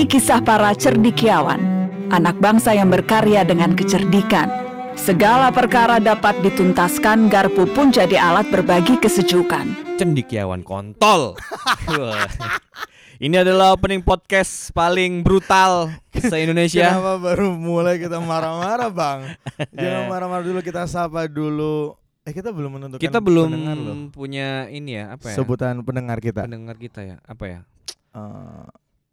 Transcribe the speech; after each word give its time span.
Ini 0.00 0.08
kisah 0.08 0.40
para 0.40 0.72
cendikiawan, 0.72 1.60
anak 2.08 2.40
bangsa 2.40 2.72
yang 2.72 2.88
berkarya 2.88 3.44
dengan 3.44 3.76
kecerdikan. 3.76 4.48
Segala 4.96 5.52
perkara 5.52 6.00
dapat 6.00 6.40
dituntaskan, 6.40 7.28
garpu 7.28 7.68
pun 7.68 7.92
jadi 7.92 8.16
alat 8.16 8.48
berbagi 8.48 8.96
kesejukan. 8.96 10.00
Cendikiawan 10.00 10.64
kontol. 10.64 11.36
Ini 13.28 13.44
adalah 13.44 13.76
opening 13.76 14.00
podcast 14.00 14.72
paling 14.72 15.20
brutal 15.20 15.92
se-Indonesia. 16.16 16.96
Kenapa 16.96 17.20
baru 17.20 17.52
mulai 17.52 18.00
kita 18.00 18.24
marah-marah 18.24 18.88
bang? 18.88 19.36
Jangan 19.84 20.08
marah-marah 20.08 20.44
dulu 20.48 20.64
kita 20.64 20.88
sapa 20.88 21.28
dulu. 21.28 21.92
Eh 22.24 22.32
kita 22.32 22.56
belum 22.56 22.80
menentukan 22.80 23.04
Kita 23.04 23.20
belum 23.20 23.52
pendengar 23.52 23.76
loh. 23.76 24.08
punya 24.16 24.64
ini 24.72 24.96
ya, 24.96 25.12
apa 25.12 25.28
ya? 25.28 25.36
Sebutan 25.36 25.84
pendengar 25.84 26.24
kita. 26.24 26.48
Pendengar 26.48 26.80
kita 26.80 27.04
ya, 27.04 27.16
apa 27.28 27.44
ya? 27.44 27.60
Eh, 28.16 28.64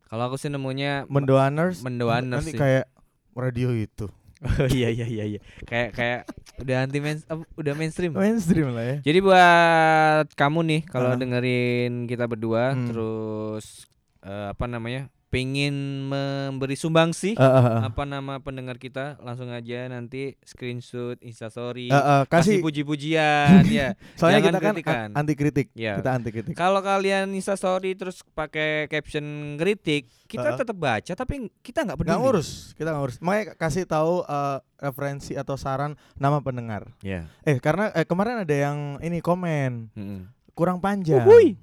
Kalau 0.07 0.23
aku 0.25 0.35
sih 0.35 0.47
nemunya 0.47 1.03
Mendoaners. 1.05 1.83
Mendoaners 1.83 2.41
Nanti 2.41 2.51
sih. 2.51 2.59
kayak 2.59 2.87
radio 3.33 3.71
itu. 3.71 4.07
Oh 4.37 4.69
iya 4.69 4.87
iya 4.87 5.03
iya 5.03 5.25
iya. 5.27 5.39
Kayak 5.63 5.89
kayak 5.93 6.19
udah 6.57 6.75
anti 6.79 6.99
main 6.99 7.17
apa, 7.23 7.41
udah 7.53 7.73
mainstream. 7.73 8.13
Mainstream 8.13 8.69
lah 8.69 8.85
ya. 8.85 8.97
Jadi 9.03 9.19
buat 9.19 10.27
kamu 10.31 10.59
nih 10.63 10.81
kalau 10.85 11.11
Ah. 11.11 11.17
dengerin 11.17 12.05
kita 12.05 12.25
berdua 12.25 12.71
Hmm. 12.71 12.85
terus 12.87 13.89
eh, 14.21 14.47
apa 14.53 14.65
namanya? 14.65 15.09
Pengen 15.27 15.75
memberi 16.05 16.73
sumbangsi 16.73 17.33
Eh, 17.33 17.43
eh, 17.43 17.63
eh. 17.69 17.81
apa 17.83 18.03
nama 18.03 18.39
pendengar 18.39 18.75
kita 18.75 19.19
langsung 19.19 19.47
aja 19.47 19.83
nanti 19.85 20.39
screenshot 20.41 21.19
instastory 21.19 21.87
Eh, 21.87 21.93
eh, 21.93 22.21
kasih 22.25 22.57
kasih 22.57 22.63
puji-pujian 22.63 23.67
ya 23.67 23.91
soalnya 24.19 24.39
jangan 24.39 24.47
kita 24.49 24.57
kan 24.57 24.73
kritikan. 24.73 25.07
anti 25.13 25.33
kritik. 25.33 25.67
Ya. 25.73 25.99
Kita 25.99 26.11
anti 26.13 26.29
kritik. 26.29 26.53
kalau 26.53 26.79
kalian 26.79 27.27
instastory 27.31 27.91
terus 27.93 28.23
pakai 28.29 28.87
caption 28.87 29.23
kritik 29.55 30.07
kita 30.25 30.43
Heeh. 30.45 30.57
tetap 30.57 30.75
baca 30.75 31.13
tapi 31.13 31.35
kita 31.59 31.83
nggak 31.83 31.97
peduli 31.97 32.09
Nggak 32.09 32.21
ngurus, 32.21 32.49
kita 32.73 32.87
nggak 32.89 33.01
ngurus. 33.01 33.17
Makanya 33.19 33.45
kasih 33.53 33.83
tahu 33.83 34.23
eh, 34.23 34.57
referensi 34.79 35.33
atau 35.33 35.55
saran 35.55 35.91
nama 36.15 36.39
pendengar. 36.39 36.87
ya 37.01 37.27
Eh 37.41 37.59
karena 37.59 37.91
eh, 37.91 38.03
kemarin 38.03 38.41
ada 38.41 38.55
yang 38.55 38.77
ini 38.99 39.19
komen 39.19 39.91
Mm-mm. 39.91 40.21
kurang 40.53 40.79
panjang. 40.79 41.21
Uhuy. 41.21 41.59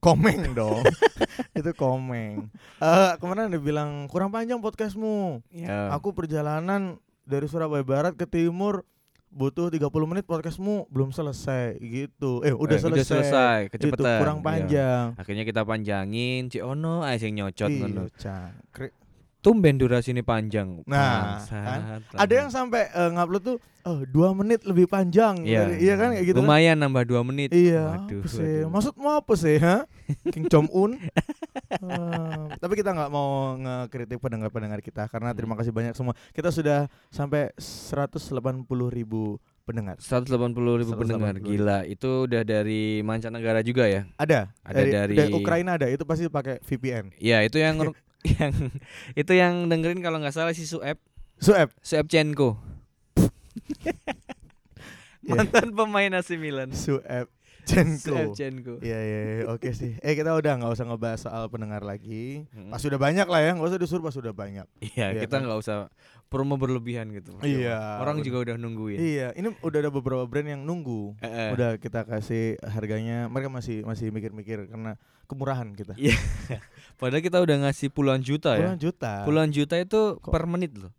Komeng 0.00 0.40
dong. 0.58 0.80
itu 1.52 1.70
komeng. 1.72 2.48
Eh 2.78 3.12
kemarin 3.16 3.52
ada 3.52 3.58
bilang 3.58 4.08
kurang 4.08 4.32
panjang 4.32 4.56
podcastmu. 4.58 5.44
ya 5.50 5.92
Aku 5.92 6.10
perjalanan 6.10 6.96
dari 7.22 7.44
Surabaya 7.44 7.84
Barat 7.84 8.16
ke 8.16 8.24
Timur 8.24 8.88
butuh 9.30 9.68
30 9.68 9.78
menit 10.06 10.24
podcastmu 10.24 10.88
belum 10.88 11.12
selesai 11.12 11.76
gitu. 11.78 12.40
Eh 12.40 12.50
udah 12.50 12.74
Eh, 12.74 12.80
selesai. 12.80 12.90
udah 12.90 13.04
selesai 13.06 13.58
Gitu, 13.62 13.72
kecepatan 13.92 14.18
kurang 14.18 14.38
Iya. 14.38 14.46
panjang. 14.46 15.04
akhirnya 15.14 15.44
kita 15.44 15.62
panjangin 15.62 16.48
cik 16.48 16.64
ono 16.64 17.04
aja 17.04 17.20
sing 17.20 17.36
nyocot 17.36 17.68
ngono. 17.70 18.08
Kri- 18.72 18.96
tumben 19.40 19.74
durasi 19.74 20.10
ini 20.10 20.20
panjang 20.20 20.84
Nah, 20.84 21.40
Bangsat, 21.40 22.00
kan? 22.06 22.18
Ada 22.18 22.34
yang 22.36 22.48
sampai 22.48 22.86
eh, 22.86 23.10
ngupload 23.10 23.42
tuh 23.42 23.56
oh, 23.82 24.04
dua 24.04 24.30
menit 24.30 24.60
lebih 24.62 24.84
panjang. 24.84 25.40
Iya. 25.40 25.60
dari- 25.66 25.80
iya 25.80 25.94
kan 25.94 26.08
kayak 26.12 26.24
gitu. 26.26 26.36
kan? 26.36 26.44
lumayan 26.44 26.76
nambah 26.76 27.02
dua 27.02 27.20
menit 27.22 27.48
Iya, 27.50 28.04
Waduh, 28.04 28.20
apa 28.20 28.28
sih? 28.28 28.44
waduh. 28.60 28.68
Maksudmu 28.70 29.08
apa 29.10 29.32
sih, 29.34 29.56
ha? 29.58 29.76
King 30.26 30.46
Jong 30.46 30.68
Un. 30.70 30.92
Eh, 31.70 31.80
tapi 32.58 32.74
kita 32.74 32.90
nggak 32.90 33.08
mau 33.08 33.28
ngekritik 33.54 34.18
pendengar-pendengar 34.18 34.80
kita 34.80 35.06
karena 35.06 35.30
terima 35.30 35.52
Hmm. 35.52 35.60
kasih 35.60 35.72
banyak 35.72 35.94
semua. 35.94 36.12
Kita 36.30 36.50
sudah 36.50 36.78
sampai 37.08 37.54
180 37.56 38.36
ribu 38.88 39.38
pendengar. 39.62 39.96
180 39.96 40.26
ribu 40.76 40.92
180 40.92 40.98
pendengar 40.98 41.32
ribu. 41.32 41.46
gila 41.48 41.78
itu 41.84 42.26
udah 42.26 42.42
dari 42.42 42.82
mancanegara 43.00 43.62
juga 43.62 43.86
ya 43.86 44.02
Ada, 44.16 44.50
Ada 44.60 44.80
dari- 45.06 45.30
Ukraina 45.32 45.74
ada. 45.74 45.86
Itu 45.86 46.02
pasti 46.02 46.26
pakai 46.26 46.58
VPN. 46.60 47.14
ya 47.16 47.40
itu 47.40 47.56
yang 47.56 47.78
yang 48.22 48.52
itu 49.20 49.32
yang 49.32 49.66
dengerin 49.66 50.00
kalau 50.00 50.18
nggak 50.18 50.32
salah 50.32 50.52
si 50.52 50.64
Sueb 50.64 51.00
Sueb. 51.36 51.72
Suebchenko 51.80 52.56
Iya. 55.20 55.36
mantan 55.36 55.76
pemain 55.76 56.12
AC 56.16 56.34
Milan 56.34 56.72
Sueb. 56.72 57.28
Chenko. 57.60 58.32
Suebchenko 58.32 58.80
Iya, 58.80 58.98
iya, 58.98 59.18
iya, 59.20 59.44
oke 59.46 59.68
sih. 59.70 59.94
Eh 60.04 60.16
kita 60.16 60.32
udah 60.32 60.56
nggak 60.56 60.72
usah 60.72 60.88
ngebahas 60.88 61.20
soal 61.20 61.44
pendengar 61.46 61.84
lagi. 61.84 62.48
Pas 62.66 62.80
sudah 62.80 62.96
banyak 62.96 63.28
lah 63.28 63.38
ya, 63.38 63.52
nggak 63.52 63.68
usah 63.68 63.78
disuruh 63.78 64.00
pas 64.00 64.16
sudah 64.16 64.32
banyak. 64.32 64.64
iya 64.80 65.12
Iya 65.12 65.20
kita 65.22 65.38
kan? 65.38 65.44
nggak 65.44 65.58
usah 65.60 65.76
promo 66.30 66.54
berlebihan 66.54 67.10
gitu 67.10 67.34
Iya, 67.42 67.98
orang 67.98 68.22
juga 68.22 68.38
udah 68.40 68.54
nungguin 68.54 68.96
Iya, 68.96 69.34
ini 69.34 69.50
udah 69.58 69.78
ada 69.80 69.90
beberapa 69.90 70.22
brand 70.24 70.46
yang 70.48 70.62
nunggu. 70.62 71.18
Eh, 71.18 71.26
eh. 71.26 71.50
Udah 71.50 71.74
kita 71.76 72.06
kasih 72.06 72.54
harganya, 72.62 73.26
mereka 73.26 73.50
masih 73.50 73.82
masih 73.82 74.08
mikir-mikir 74.08 74.64
karena 74.64 74.94
kemurahan 75.26 75.74
kita. 75.74 75.98
Iya. 75.98 76.14
padahal 77.02 77.20
kita 77.20 77.38
udah 77.38 77.56
ngasih 77.66 77.90
puluhan 77.90 78.20
juta 78.20 78.54
ya 78.54 78.62
Puluhan 78.62 78.78
juta. 78.78 79.12
puluhan 79.26 79.50
juta 79.50 79.74
itu 79.74 80.16
Kok- 80.16 80.30
per 80.30 80.46
menit 80.46 80.78
loh 80.78 80.94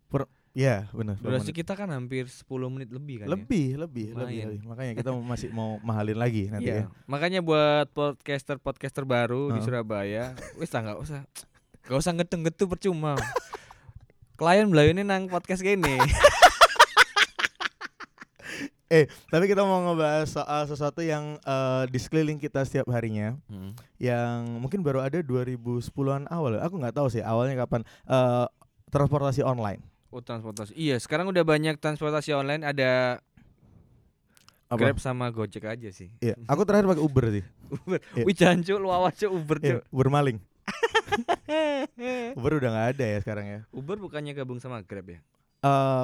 Iya, 0.52 0.84
benar. 0.92 1.16
durasi 1.16 1.48
kita 1.48 1.72
kan 1.72 1.88
hampir 1.88 2.28
10 2.28 2.44
menit 2.68 2.92
lebih 2.92 3.24
kan 3.24 3.24
ya? 3.24 3.28
lebih, 3.32 3.66
lebih, 3.80 4.06
lebih, 4.12 4.40
lebih. 4.44 4.60
Makanya 4.68 4.92
kita 4.92 5.10
masih 5.32 5.48
mau 5.48 5.80
mahalin 5.80 6.20
lagi 6.20 6.52
nanti 6.52 6.68
Iya. 6.68 6.84
ya. 6.84 6.84
Makanya 7.08 7.40
buat 7.40 7.88
podcaster 7.88 8.60
podcaster 8.60 9.08
baru 9.08 9.48
di 9.48 9.56
Heeh. 9.56 9.64
Surabaya, 9.64 10.36
wis 10.60 10.68
lah 10.68 10.84
nggak 10.84 10.98
usah, 11.00 11.24
nggak 11.88 11.96
usah 11.96 12.12
ngetung-ngetu 12.12 12.68
percuma. 12.68 13.16
Klien 14.36 14.66
belayu 14.68 14.90
ini 14.96 15.02
nang 15.04 15.28
podcast 15.28 15.62
gini. 15.62 15.96
Eh, 18.92 19.08
tapi 19.32 19.48
kita 19.48 19.64
mau 19.64 19.80
ngebahas 19.88 20.28
soal 20.28 20.68
sesuatu 20.68 21.00
yang 21.00 21.40
eh, 21.40 21.82
di 21.88 21.96
sekeliling 21.96 22.36
kita 22.36 22.60
setiap 22.60 22.92
harinya 22.92 23.40
yang 23.96 24.44
mungkin 24.60 24.84
baru 24.84 25.00
ada 25.00 25.24
2010-an 25.24 26.28
awal. 26.28 26.60
Aku 26.60 26.76
nggak 26.76 27.00
tahu 27.00 27.08
sih 27.08 27.24
awalnya 27.24 27.64
kapan 27.64 27.88
eh 28.04 28.44
transportasi 28.92 29.40
online. 29.48 29.80
Oh 30.12 30.20
transportasi. 30.20 30.76
Iya, 30.76 31.00
sekarang 31.00 31.32
udah 31.32 31.40
banyak 31.40 31.80
transportasi 31.80 32.36
online 32.36 32.68
ada 32.68 33.24
Apa? 34.68 34.76
Grab 34.76 35.00
sama 35.00 35.32
Gojek 35.32 35.64
aja 35.64 35.88
sih. 35.88 36.12
Iya, 36.20 36.36
aku 36.44 36.68
terakhir 36.68 36.84
pakai 36.92 37.00
Uber 37.00 37.24
sih. 37.32 37.44
Uber. 37.72 37.96
Iya. 38.12 38.24
Wih 38.28 38.36
jancu 38.36 38.76
lu 38.76 38.92
awas 38.92 39.16
Uber 39.24 39.56
Iya. 39.64 39.80
Uber 39.88 40.12
maling. 40.12 40.36
Uber 42.36 42.52
udah 42.58 42.70
nggak 42.70 42.88
ada 42.94 43.04
ya 43.06 43.18
sekarang 43.20 43.46
ya. 43.46 43.60
Uber 43.70 43.96
bukannya 43.96 44.32
gabung 44.32 44.58
sama 44.58 44.80
Grab 44.80 45.08
ya? 45.08 45.20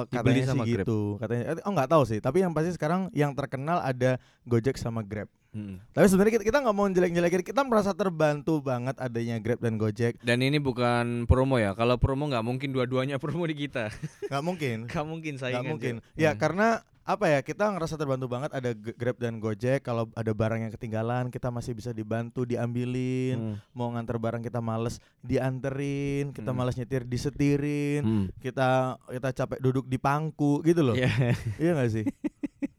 Dibeli 0.07 0.39
katanya 0.39 0.47
sama 0.47 0.63
sih 0.63 0.71
Grab. 0.71 0.85
gitu. 0.85 0.99
Katanya 1.19 1.43
eh, 1.49 1.63
oh 1.63 1.73
nggak 1.73 1.89
tahu 1.89 2.03
sih, 2.05 2.19
tapi 2.19 2.39
yang 2.39 2.53
pasti 2.53 2.71
sekarang 2.71 3.11
yang 3.11 3.31
terkenal 3.33 3.79
ada 3.79 4.15
Gojek 4.43 4.75
sama 4.75 5.03
Grab. 5.03 5.27
Mm. 5.49 5.81
Tapi 5.91 6.05
sebenarnya 6.05 6.39
kita, 6.39 6.61
nggak 6.61 6.75
mau 6.77 6.85
jelek-jelekin, 6.85 7.41
kita 7.41 7.65
merasa 7.65 7.91
terbantu 7.91 8.61
banget 8.61 8.95
adanya 8.95 9.35
Grab 9.37 9.57
dan 9.57 9.75
Gojek. 9.75 10.21
Dan 10.21 10.39
ini 10.39 10.57
bukan 10.57 11.25
promo 11.25 11.57
ya. 11.57 11.73
Kalau 11.73 11.97
promo 11.97 12.29
nggak 12.29 12.45
mungkin 12.45 12.69
dua-duanya 12.69 13.17
promo 13.23 13.43
di 13.43 13.57
kita. 13.57 13.89
Nggak 14.29 14.43
mungkin. 14.45 14.77
Nggak 14.85 15.05
mungkin 15.05 15.33
Nggak 15.33 15.43
saingan. 15.43 15.65
mungkin. 15.67 15.93
Ya 16.13 16.31
Hmm. 16.31 16.39
karena 16.39 16.67
apa 17.01 17.25
ya 17.27 17.39
kita 17.39 17.67
ngerasa 17.67 17.95
terbantu 17.95 18.27
banget 18.27 18.51
ada 18.51 18.69
Grab 18.71 19.17
dan 19.17 19.37
Gojek 19.37 19.81
kalau 19.81 20.07
ada 20.13 20.29
barang 20.29 20.61
yang 20.61 20.69
ketinggalan 20.69 21.27
kita 21.27 21.49
masih 21.49 21.73
bisa 21.73 21.89
dibantu 21.89 22.43
diambilin 22.43 23.35
Hmm. 23.35 23.55
mau 23.71 23.89
nganter 23.89 24.15
barang 24.15 24.39
kita 24.39 24.59
males 24.59 24.97
dianterin 25.19 26.29
kita 26.29 26.47
Hmm. 26.47 26.59
males 26.59 26.75
nyetir 26.75 27.03
disetirin 27.03 28.01
Hmm. 28.01 28.25
kita 28.37 28.67
kita 29.07 29.29
capek 29.35 29.59
duduk 29.59 29.85
di 29.85 29.97
pangku 29.97 30.61
gitu 30.61 30.83
loh 30.83 30.93
Iya. 30.93 31.33
iya 31.57 31.71
gak 31.73 31.91
sih 31.91 32.05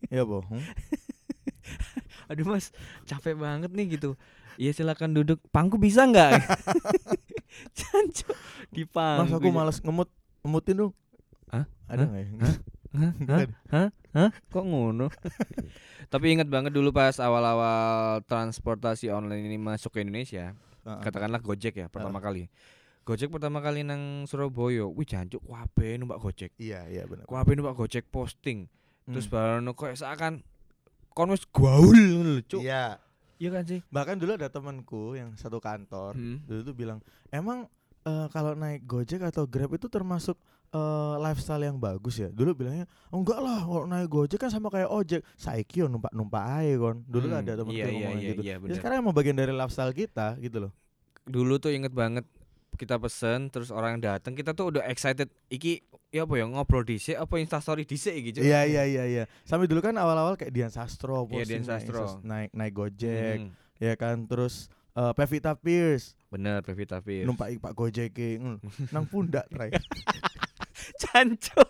iya 0.09 0.22
boh 0.22 0.42
Hmm? 0.42 0.62
Aduh 2.26 2.47
mas, 2.47 2.70
capek 3.04 3.34
banget 3.34 3.70
nih 3.70 3.98
gitu. 3.98 4.14
Iya 4.54 4.70
silakan 4.70 5.10
duduk. 5.12 5.42
Pangku 5.50 5.75
bisa 5.76 6.06
nggak? 6.06 6.38
Jancu 7.78 8.30
di 8.70 8.86
pangku. 8.86 9.26
mas 9.26 9.32
aku 9.32 9.48
males 9.50 9.78
ngemut 9.80 10.06
ngemutin 10.41 10.76
dong 10.78 10.92
Hah? 11.48 11.66
ada 11.86 12.06
nggak 12.06 12.20
ya 12.20 12.28
Hah? 12.38 12.54
Hah? 13.30 13.38
Hah? 13.69 13.88
Hah? 14.10 14.31
Kok 14.48 14.65
ngono? 14.65 15.06
Tapi 16.12 16.26
ingat 16.31 16.47
banget 16.47 16.71
dulu 16.71 16.91
pas 16.91 17.15
awal-awal 17.16 18.19
transportasi 18.25 19.06
online 19.09 19.44
ini 19.44 19.56
masuk 19.56 19.94
ke 19.94 20.03
Indonesia, 20.03 20.50
Heeh. 20.82 21.00
katakanlah 21.00 21.38
Gojek 21.38 21.76
ya 21.76 21.87
pertama 21.87 22.19
kali. 22.19 22.50
Gojek 23.00 23.28
pertama 23.28 23.59
kali 23.59 23.80
nang 23.80 24.27
Surabaya, 24.27 24.84
wih 24.84 25.04
jancuk 25.04 25.41
wape 25.45 25.95
numpak 25.97 26.18
Gojek. 26.18 26.51
iya 26.57 26.84
iya 26.86 27.07
benar 27.07 27.24
Wape 27.24 27.54
numpak 27.54 27.74
Gojek 27.77 28.04
posting. 28.04 28.66
Terus 29.04 29.27
Hmm. 29.27 29.65
baru 29.65 29.72
kok 29.72 29.95
seakan 29.95 30.42
kon 31.10 31.30
wis 31.30 31.42
gaul 31.45 31.95
ngono 31.95 32.42
Cuk. 32.45 32.60
iya 32.60 32.98
Iya 33.36 33.48
kan 33.51 33.65
sih? 33.65 33.80
bahkan 33.89 34.15
dulu 34.15 34.36
ada 34.36 34.47
temanku 34.47 35.15
yang 35.15 35.33
satu 35.33 35.59
kantor 35.59 36.13
Hmm. 36.13 36.45
dulu 36.45 36.60
tuh 36.63 36.74
bilang 36.74 36.98
emang 37.28 37.71
eh, 38.01 38.27
kalau 38.28 38.53
naik 38.53 38.84
Gojek 38.84 39.21
atau 39.21 39.45
Grab 39.45 39.71
itu 39.71 39.86
termasuk 39.86 40.34
eh, 40.70 41.14
lifestyle 41.18 41.62
yang 41.62 41.76
bagus 41.76 42.16
ya? 42.16 42.28
Dulu 42.28 42.54
bilangnya 42.54 42.86
oh, 43.10 43.18
enggak 43.18 43.38
lah 43.38 43.60
kalau 43.60 43.84
naik 43.84 44.06
Gojek 44.06 44.38
kan 44.38 44.48
sama 44.48 44.68
kayak 44.68 44.86
ojek. 44.86 45.20
Saiki 45.34 45.82
yo 45.82 45.86
numpak 45.86 46.10
numpak 46.10 46.42
aja 46.42 46.74
kon 46.76 47.02
dulu 47.04 47.26
Hmm, 47.26 47.38
ada 47.38 47.52
temen 47.54 47.72
iya, 47.72 47.86
iya, 47.86 48.08
iya, 48.10 48.28
gitu. 48.30 48.42
iya, 48.42 48.54
ya 48.56 48.74
sekarang 48.74 49.02
emang 49.02 49.12
bagian 49.12 49.34
dari 49.34 49.50
lifestyle 49.50 49.90
kita 49.90 50.38
gitu 50.38 50.66
loh. 50.66 50.72
Dulu 51.22 51.58
tuh 51.58 51.70
inget 51.70 51.90
banget 51.90 52.24
kita 52.74 52.96
pesen 52.96 53.50
terus 53.50 53.68
orang 53.68 53.98
yang 53.98 54.16
datang 54.16 54.32
kita 54.32 54.54
tuh 54.54 54.72
udah 54.72 54.86
excited. 54.86 55.28
Iki 55.46 55.84
ya 56.10 56.26
apa 56.26 56.34
ya 56.34 56.46
ngobrol 56.46 56.82
dhisik 56.82 57.14
apa 57.14 57.38
instastory 57.38 57.86
dhisik 57.86 58.14
gitu 58.24 58.42
iya 58.42 58.66
iya 58.66 58.82
iya 58.82 59.04
iya. 59.06 59.24
Sampai 59.44 59.70
dulu 59.70 59.78
kan 59.78 59.94
awal-awal 59.94 60.34
kayak 60.34 60.50
Dian 60.50 60.70
Sastro 60.70 61.22
Iya, 61.22 61.46
posting 61.46 61.46
Dian 61.46 61.62
naik 61.62 61.70
Sastro. 61.86 62.02
Naik 62.22 62.50
naik 62.50 62.72
Gojek 62.72 63.36
Hmm. 63.38 63.50
ya 63.78 63.94
kan? 63.94 64.26
Terus 64.26 64.66
eh, 64.90 65.12
Pevita 65.14 65.54
Pierce. 65.54 66.18
Bener 66.26 66.62
Pevita 66.62 66.98
Pierce. 66.98 67.26
numpak 67.26 67.54
Pak 67.58 67.74
Gojek 67.74 68.10
ngono. 68.38 68.58
nang 68.90 69.06
pundak 69.06 69.46
tray. 69.46 69.70
Canco. 71.00 71.62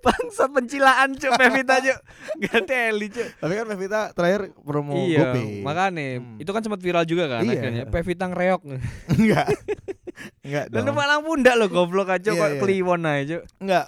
Bangsa 0.00 0.44
pencilaan 0.46 1.14
cuk 1.14 1.32
Pevita 1.32 1.78
cuk. 1.78 1.98
Gak 2.40 2.62
teli 2.64 3.06
cuk. 3.08 3.28
Tapi 3.38 3.52
kan 3.54 3.66
Pevita 3.66 4.00
terakhir 4.10 4.42
promo 4.58 4.98
iya, 4.98 5.30
GoPay. 5.30 5.62
makanya 5.62 6.06
Hmm. 6.18 6.36
itu 6.36 6.50
kan 6.50 6.60
sempat 6.60 6.80
viral 6.80 7.04
juga 7.04 7.24
kan 7.28 7.42
Iya. 7.42 7.54
akhirnya 7.54 7.84
Pevita 7.86 8.24
ngereok. 8.26 8.62
Enggak. 9.08 9.46
Enggak 10.44 10.64
Dan 10.68 10.82
dong. 10.82 10.92
numpak 10.92 11.06
lang 11.06 11.20
pundak 11.22 11.54
lo 11.56 11.66
goblok 11.66 12.08
aja 12.10 12.30
Iya, 12.30 12.38
kok 12.38 12.48
iya. 12.48 12.60
kliwon 12.60 13.02
aja. 13.02 13.36
Enggak, 13.56 13.84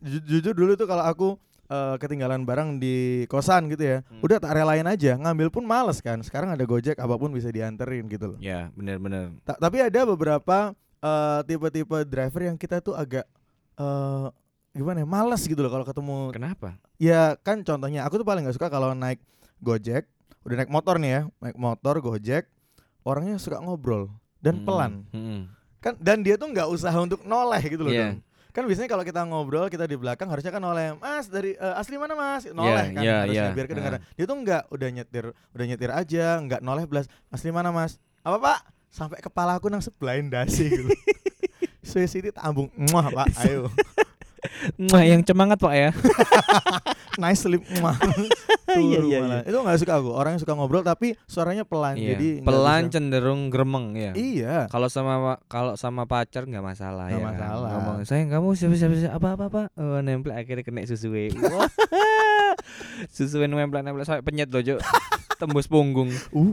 ju- 0.00 0.24
jujur 0.26 0.54
dulu 0.54 0.72
tuh 0.74 0.86
kalau 0.86 1.04
aku 1.04 1.28
eh, 1.66 1.96
ketinggalan 1.98 2.48
barang 2.48 2.80
di 2.80 2.96
kosan 3.26 3.68
gitu 3.68 3.84
ya, 3.84 3.98
Hmm. 4.00 4.24
udah 4.24 4.40
tak 4.40 4.56
relain 4.56 4.88
aja, 4.88 5.12
ngambil 5.14 5.52
pun 5.52 5.60
males 5.62 6.00
kan. 6.00 6.16
Sekarang 6.18 6.48
ada 6.48 6.64
Gojek, 6.64 6.96
apa 6.96 7.12
pun 7.14 7.28
bisa 7.28 7.52
dianterin 7.52 8.08
gitu 8.08 8.32
loh. 8.32 8.38
Ya, 8.38 8.72
bener-bener. 8.72 9.36
Ta- 9.44 9.60
tapi 9.60 9.84
ada 9.84 10.00
beberapa 10.06 10.72
eh, 10.98 11.40
tipe-tipe 11.44 12.02
driver 12.02 12.42
yang 12.42 12.56
kita 12.56 12.80
tuh 12.80 12.90
agak 12.90 13.22
eh 13.78 14.26
gimana 14.74 15.02
ya, 15.02 15.06
males 15.08 15.42
gitu 15.42 15.58
loh 15.58 15.70
kalau 15.70 15.86
ketemu. 15.86 16.18
Kenapa? 16.30 16.78
Ya 16.98 17.34
kan 17.40 17.62
contohnya, 17.62 18.06
aku 18.06 18.20
tuh 18.20 18.26
paling 18.26 18.42
nggak 18.46 18.54
suka 18.54 18.68
kalau 18.68 18.94
naik 18.94 19.18
Gojek, 19.58 20.06
udah 20.46 20.56
naik 20.62 20.70
motor 20.70 20.98
nih 20.98 21.10
ya, 21.10 21.20
naik 21.42 21.58
motor 21.58 21.98
Gojek, 21.98 22.46
orangnya 23.02 23.38
suka 23.42 23.58
ngobrol 23.58 24.06
dan 24.38 24.62
Hmm, 24.62 24.66
pelan. 24.66 24.92
hmm. 25.10 25.40
Kan 25.78 25.94
dan 25.98 26.22
dia 26.22 26.34
tuh 26.34 26.50
nggak 26.50 26.66
usaha 26.70 26.94
untuk 26.98 27.22
noleh 27.22 27.62
gitu 27.64 27.82
loh. 27.82 27.94
Iya. 27.94 28.14
Dong. 28.14 28.22
Kan 28.48 28.66
biasanya 28.66 28.90
kalau 28.90 29.04
kita 29.06 29.20
ngobrol 29.22 29.66
kita 29.70 29.86
di 29.86 29.94
belakang 29.94 30.26
harusnya 30.26 30.50
kan 30.50 30.58
noleh, 30.58 30.94
Mas 30.98 31.26
dari 31.26 31.54
eh, 31.54 31.74
asli 31.78 31.94
mana 31.94 32.18
Mas? 32.18 32.46
Noleh 32.50 32.90
kan 32.90 33.02
iya, 33.02 33.22
harusnya 33.22 33.46
iya. 33.50 33.54
biar 33.54 33.66
kedengaran. 33.66 34.00
Dia 34.14 34.24
tuh 34.26 34.36
nggak 34.36 34.62
udah 34.68 34.88
nyetir, 34.90 35.24
udah 35.54 35.64
nyetir 35.66 35.90
aja, 35.90 36.26
nggak 36.38 36.60
noleh 36.62 36.84
belas. 36.86 37.06
Asli 37.30 37.50
mana 37.50 37.70
Mas? 37.70 37.98
Apa 38.22 38.38
Pak? 38.38 38.58
Sampai 38.90 39.22
kepala 39.22 39.54
aku 39.54 39.70
nang 39.70 39.82
sebelahin 39.82 40.26
dasi 40.26 40.66
gitu. 40.66 40.86
Suwe 41.88 42.04
City 42.04 42.28
tambung, 42.28 42.68
muah 42.76 43.08
Pak, 43.08 43.26
ayo. 43.42 43.72
Wah, 44.86 45.02
yang 45.02 45.24
semangat 45.24 45.56
Pak 45.56 45.72
ya. 45.72 45.90
Nice 47.18 47.42
sleep, 47.42 47.64
muah. 47.74 47.96
Iya, 48.68 49.00
Turu 49.00 49.08
iya, 49.08 49.18
malah. 49.18 49.42
Itu 49.42 49.58
nggak 49.58 49.78
suka 49.80 49.96
aku. 49.96 50.12
Orang 50.12 50.36
yang 50.36 50.42
suka 50.44 50.52
ngobrol 50.52 50.84
tapi 50.84 51.16
suaranya 51.24 51.64
pelan, 51.64 51.96
Iya. 51.96 52.14
jadi 52.14 52.28
pelan 52.44 52.82
bisa- 52.84 52.92
cenderung 52.94 53.48
gremeng 53.48 53.96
ya. 53.96 54.12
Iya. 54.12 54.68
Kalau 54.68 54.86
sama 54.86 55.40
kalau 55.48 55.72
sama 55.74 56.04
pacar 56.04 56.44
nggak 56.44 56.60
masalah 56.62 57.08
Nggak 57.08 57.16
ya. 57.16 57.24
kan? 57.24 57.32
masalah. 57.32 57.70
Ngomong, 57.72 57.96
sayang 58.04 58.28
kamu 58.28 58.48
siapa 58.52 58.74
siapa 58.76 58.94
siapa 58.94 59.16
apa 59.16 59.28
apa 59.32 59.44
apa. 59.48 59.62
Oh, 59.74 59.98
nempel 59.98 60.36
akhirnya 60.36 60.60
kena 60.60 60.84
susuwe. 60.84 61.32
Wah. 61.34 61.64
susuwe 63.08 63.48
nempel 63.48 63.80
nempel 63.80 64.04
sampai 64.04 64.20
penyet 64.20 64.52
loh, 64.52 64.60
Cuk. 64.60 64.78
Tembus 65.40 65.64
punggung. 65.64 66.12
Uh. 66.30 66.52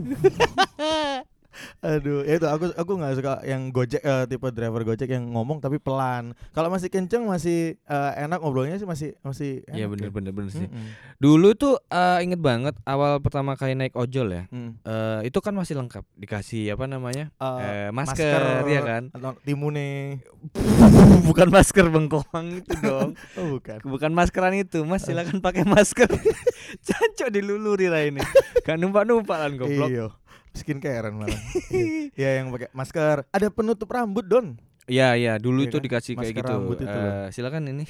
Aduh, 1.78 2.22
ya 2.22 2.36
itu 2.36 2.44
aku 2.44 2.72
aku 2.72 2.92
nggak 2.94 3.14
suka 3.14 3.32
yang 3.42 3.68
Gojek 3.68 4.00
eh, 4.00 4.24
tipe 4.24 4.48
driver 4.48 4.82
Gojek 4.82 5.06
yang 5.06 5.28
ngomong 5.28 5.58
tapi 5.58 5.76
pelan. 5.76 6.32
Kalau 6.50 6.66
masih 6.66 6.86
kenceng 6.86 7.24
masih 7.24 7.76
eh, 7.78 8.12
enak 8.18 8.38
ngobrolnya 8.38 8.74
sih 8.74 8.84
masih 8.84 9.14
masih 9.20 9.60
Iya 9.68 9.86
bener 9.86 10.08
ya. 10.08 10.12
bener 10.12 10.32
bener 10.32 10.50
sih. 10.50 10.64
Mm-mm. 10.64 10.86
Dulu 11.16 11.52
tuh 11.52 11.76
eh, 11.86 12.18
inget 12.20 12.38
banget 12.38 12.74
awal 12.82 13.18
pertama 13.18 13.54
kali 13.54 13.72
naik 13.72 13.92
ojol 13.92 14.28
ya. 14.28 14.42
Mm. 14.48 14.80
eh 14.82 15.20
itu 15.24 15.38
kan 15.38 15.52
masih 15.52 15.74
lengkap 15.74 16.04
dikasih 16.14 16.70
apa 16.70 16.84
namanya 16.84 17.28
Eh, 17.36 17.60
eh, 17.60 17.88
masker, 17.90 18.66
ya 18.66 18.80
kan 18.80 19.02
atau 19.10 19.36
timune. 19.42 20.20
bukan 21.26 21.48
masker 21.48 21.86
bengkoang 21.86 22.24
itu 22.56 22.72
dong 22.78 23.12
Oh, 23.38 23.46
bukan. 23.52 23.78
bukan 23.82 24.10
maskeran 24.10 24.54
itu 24.54 24.82
mas 24.82 25.02
silakan 25.02 25.38
pakai 25.38 25.62
masker 25.62 26.06
cancok 26.86 27.28
diluluri 27.28 27.86
lah 27.86 28.02
ini 28.02 28.22
gak 28.62 28.76
numpak 28.76 29.04
numpak 29.04 29.36
lah 29.36 29.50
goblok 29.50 29.88
Iya. 29.88 30.06
Skincarean 30.56 31.14
malah. 31.14 31.36
Iya, 31.70 32.08
Iya, 32.12 32.30
yang 32.40 32.48
pakai 32.48 32.68
masker. 32.70 33.28
Ada 33.28 33.48
penutup 33.48 33.86
rambut, 33.86 34.24
Don. 34.24 34.56
Iya 34.86 35.12
iya 35.14 35.32
dulu 35.36 35.60
Iya 35.60 35.68
itu 35.68 35.76
kan? 35.76 35.84
dikasih 35.84 36.12
kayak 36.14 36.22
Masker 36.24 36.38
gitu 36.40 36.52
rambut 36.52 36.76
itu. 36.78 36.86
Eh, 36.88 37.26
silakan 37.30 37.62
ini 37.66 37.84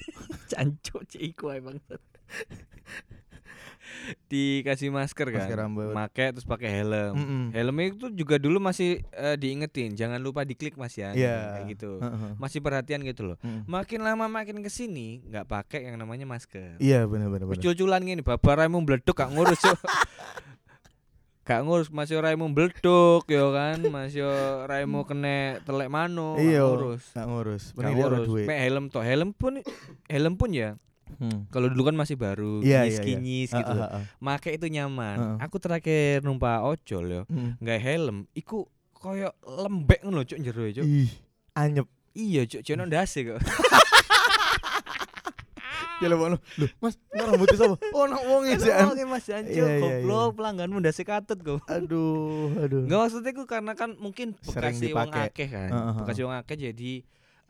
cancok 0.50 1.02
ciku 1.06 1.46
emang 1.50 1.76
dikasih 4.24 4.88
masker 4.88 5.28
kan 5.28 5.40
Masker 5.42 5.58
rambut. 5.58 5.92
make 5.92 6.24
terus 6.30 6.44
pakai 6.44 6.70
helm 6.70 7.12
Mm-mm. 7.14 7.44
helmnya 7.52 7.86
itu 7.90 8.06
juga 8.14 8.36
dulu 8.36 8.56
masih 8.58 9.04
eh, 9.10 9.36
diingetin 9.36 9.92
jangan 9.92 10.16
lupa 10.18 10.40
diklik 10.42 10.76
mas 10.76 10.92
ya 10.94 11.12
Iya. 11.12 11.36
kayak 11.54 11.66
gitu 11.70 11.90
Heeh. 11.98 12.32
masih 12.34 12.60
perhatian 12.60 13.00
gitu 13.02 13.26
loh 13.26 13.36
Mm. 13.38 13.64
makin 13.66 14.00
lama 14.00 14.24
makin 14.26 14.60
ke 14.60 14.68
sini 14.68 15.20
nggak 15.26 15.44
pakai 15.46 15.84
yang 15.84 15.96
namanya 15.96 16.24
masker 16.24 16.76
Iya, 16.78 17.04
benar 17.04 17.28
benar 17.28 17.44
benar. 17.46 17.56
Ucul-uculan 17.58 18.00
gini 18.02 18.20
bapak 18.20 18.52
raimu 18.54 18.80
meledak 18.80 19.12
gak 19.14 19.28
ngurus. 19.30 19.60
Gak 21.48 21.64
ngurus 21.64 21.88
masih 21.88 22.20
raimu 22.20 22.44
meledak 22.46 23.24
ya 23.24 23.48
kan 23.48 23.80
masih 23.82 24.28
raimu 24.64 25.00
kena 25.02 25.56
telek 25.62 25.88
mano 25.88 26.36
gak 26.36 26.44
Iya. 26.44 26.60
ngurus 26.62 27.02
Nggak 27.10 27.26
ngurus. 27.26 27.62
Gak 27.72 27.88
ngurus. 27.90 28.26
Mek 28.44 28.58
helm 28.60 28.84
toh 28.86 29.00
helm 29.00 29.32
pun 29.32 29.52
helm 30.06 30.34
pun 30.34 30.52
ya 30.52 30.76
Hmm. 31.08 31.48
kalau 31.48 31.72
dulu 31.72 31.88
kan 31.88 31.96
masih 31.96 32.14
baru 32.14 32.60
Iya, 32.60 32.84
kinyis 32.84 32.92
iya, 32.92 33.00
iya. 33.00 33.06
kinyis 33.08 33.50
gitu 33.50 33.72
Ah, 33.72 33.78
loh. 33.80 33.88
ah, 33.88 33.96
ah. 33.96 34.04
make 34.20 34.52
itu 34.52 34.68
nyaman 34.68 35.16
Heeh. 35.16 35.36
aku 35.40 35.56
terakhir 35.56 36.20
numpak 36.20 36.60
ojol 36.60 37.04
yo 37.08 37.22
Mm. 37.24 37.56
nggak 37.56 37.80
helm 37.80 38.16
iku 38.34 38.68
koyo 38.92 39.32
lembek 39.40 40.04
ngono 40.04 40.20
cuk 40.22 40.36
jero 40.36 40.62
ya, 40.62 40.72
cuk 40.74 40.84
Ih, 40.84 41.08
anyep. 41.54 41.88
iya 42.12 42.44
cuk 42.44 42.60
jono 42.60 42.84
ndase 42.84 43.24
kok 43.24 43.40
Ya 46.02 46.06
lho, 46.06 46.16
Loh, 46.30 46.38
Mas, 46.78 46.94
rambutnya 47.10 47.56
sapa? 47.58 47.74
Oh, 47.90 48.06
nak 48.06 48.22
wonge 48.22 48.54
sih. 48.62 48.70
Oke 48.70 49.02
Mas 49.02 49.26
Janjo, 49.26 49.50
Iya, 49.50 49.66
iya, 49.66 49.78
goblok 49.82 50.38
pelangganmu 50.38 50.78
ndase 50.78 51.02
katut 51.02 51.42
kok. 51.42 51.58
Aduh, 51.66 52.54
aduh. 52.54 52.86
Enggak 52.86 52.98
maksudnya 53.02 53.30
ku 53.34 53.42
karena 53.50 53.72
kan 53.74 53.98
mungkin 53.98 54.38
bekasi 54.46 54.94
wong 54.94 55.10
akeh 55.10 55.48
kan. 55.50 55.70
Heeh. 55.74 55.94
Bekasi 55.98 56.20
wong 56.22 56.34
akeh 56.38 56.54
jadi 56.54 56.92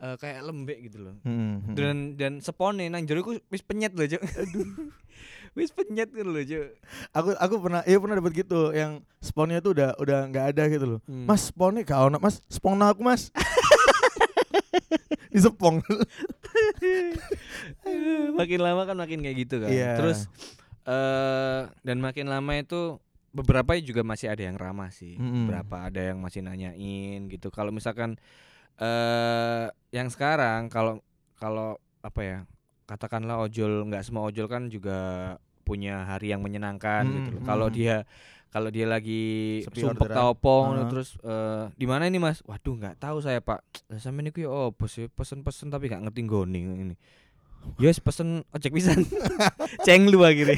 eh, 0.01 0.15
kayak 0.17 0.41
lembek 0.41 0.77
gitu 0.89 0.97
loh. 0.97 1.15
Hmm, 1.21 1.61
hmm. 1.61 1.75
Dan 1.77 1.95
dan 2.17 2.33
sepone 2.41 2.89
nang 2.89 3.05
jero 3.05 3.21
ku 3.21 3.37
wis 3.53 3.61
penyet 3.61 3.93
loh, 3.93 4.09
Cuk. 4.09 4.21
Aduh. 4.25 4.65
wis 5.57 5.69
penyet 5.69 6.09
gitu 6.09 6.25
loh, 6.25 6.41
Cuk. 6.41 6.67
aku 7.13 7.29
aku 7.37 7.55
pernah 7.61 7.81
iya 7.85 7.97
pernah 8.01 8.17
dapat 8.17 8.33
gitu 8.33 8.73
yang 8.73 9.05
sponnya 9.21 9.61
tuh 9.61 9.77
udah 9.77 9.93
udah 10.01 10.19
nggak 10.25 10.45
ada 10.57 10.63
gitu 10.73 10.85
loh. 10.97 10.99
Hmm. 11.05 11.29
Mas 11.29 11.53
sponnya 11.53 11.85
gak 11.85 12.01
ono, 12.01 12.17
Mas. 12.17 12.41
Spon 12.49 12.81
aku, 12.81 13.05
Mas. 13.05 13.29
Di 15.33 15.39
sepong. 15.39 15.81
makin 18.39 18.59
lama 18.61 18.81
kan 18.87 18.97
makin 18.97 19.19
kayak 19.21 19.37
gitu 19.47 19.55
kan. 19.61 19.69
Iya. 19.69 19.97
Terus 19.99 20.25
eh 20.89 21.61
dan 21.85 21.97
makin 22.01 22.27
lama 22.31 22.51
itu 22.57 22.97
beberapa 23.29 23.77
juga 23.77 24.01
masih 24.01 24.33
ada 24.33 24.41
yang 24.41 24.57
ramah 24.57 24.89
sih. 24.89 25.17
Mm-mm. 25.17 25.45
Beberapa 25.49 25.85
ada 25.85 26.01
yang 26.13 26.17
masih 26.19 26.41
nanyain 26.41 27.29
gitu. 27.29 27.53
Kalau 27.53 27.69
misalkan 27.69 28.17
eh 28.79 29.65
yang 29.93 30.09
sekarang 30.09 30.69
kalau 30.71 31.01
kalau 31.37 31.77
apa 32.01 32.21
ya? 32.23 32.39
Katakanlah 32.89 33.37
ojol 33.45 33.85
nggak 33.85 34.01
semua 34.01 34.25
ojol 34.25 34.49
kan 34.49 34.65
juga 34.65 35.37
punya 35.69 36.09
hari 36.09 36.33
yang 36.33 36.41
menyenangkan 36.41 37.05
Mm, 37.05 37.13
gitu 37.13 37.29
loh. 37.37 37.43
Kalau 37.45 37.67
mm. 37.69 37.75
dia 37.77 37.95
kalau 38.49 38.73
dia 38.73 38.89
lagi 38.89 39.61
Sepi 39.61 39.85
sumpek 39.85 40.09
taopong 40.09 40.73
Heeh. 40.73 40.89
terus 40.89 41.13
eh, 41.21 41.69
di 41.77 41.85
mana 41.85 42.09
ini 42.09 42.17
Mas? 42.17 42.41
Waduh 42.41 42.81
nggak 42.81 42.97
tahu 42.97 43.21
saya 43.21 43.45
Pak. 43.45 43.61
Sampe 44.01 44.25
niku 44.25 44.41
ya 44.41 44.73
sih 44.89 45.05
pesen-pesen 45.05 45.69
tapi 45.69 45.85
nggak 45.93 46.09
ngerti 46.09 46.21
nggone 46.25 46.57
ini. 46.57 46.95
Yes 47.77 48.01
pesen 48.01 48.41
ojek 48.49 48.73
pisan. 48.73 49.05
Ceng 49.85 50.09
lu 50.09 50.25
akhirnya. 50.25 50.57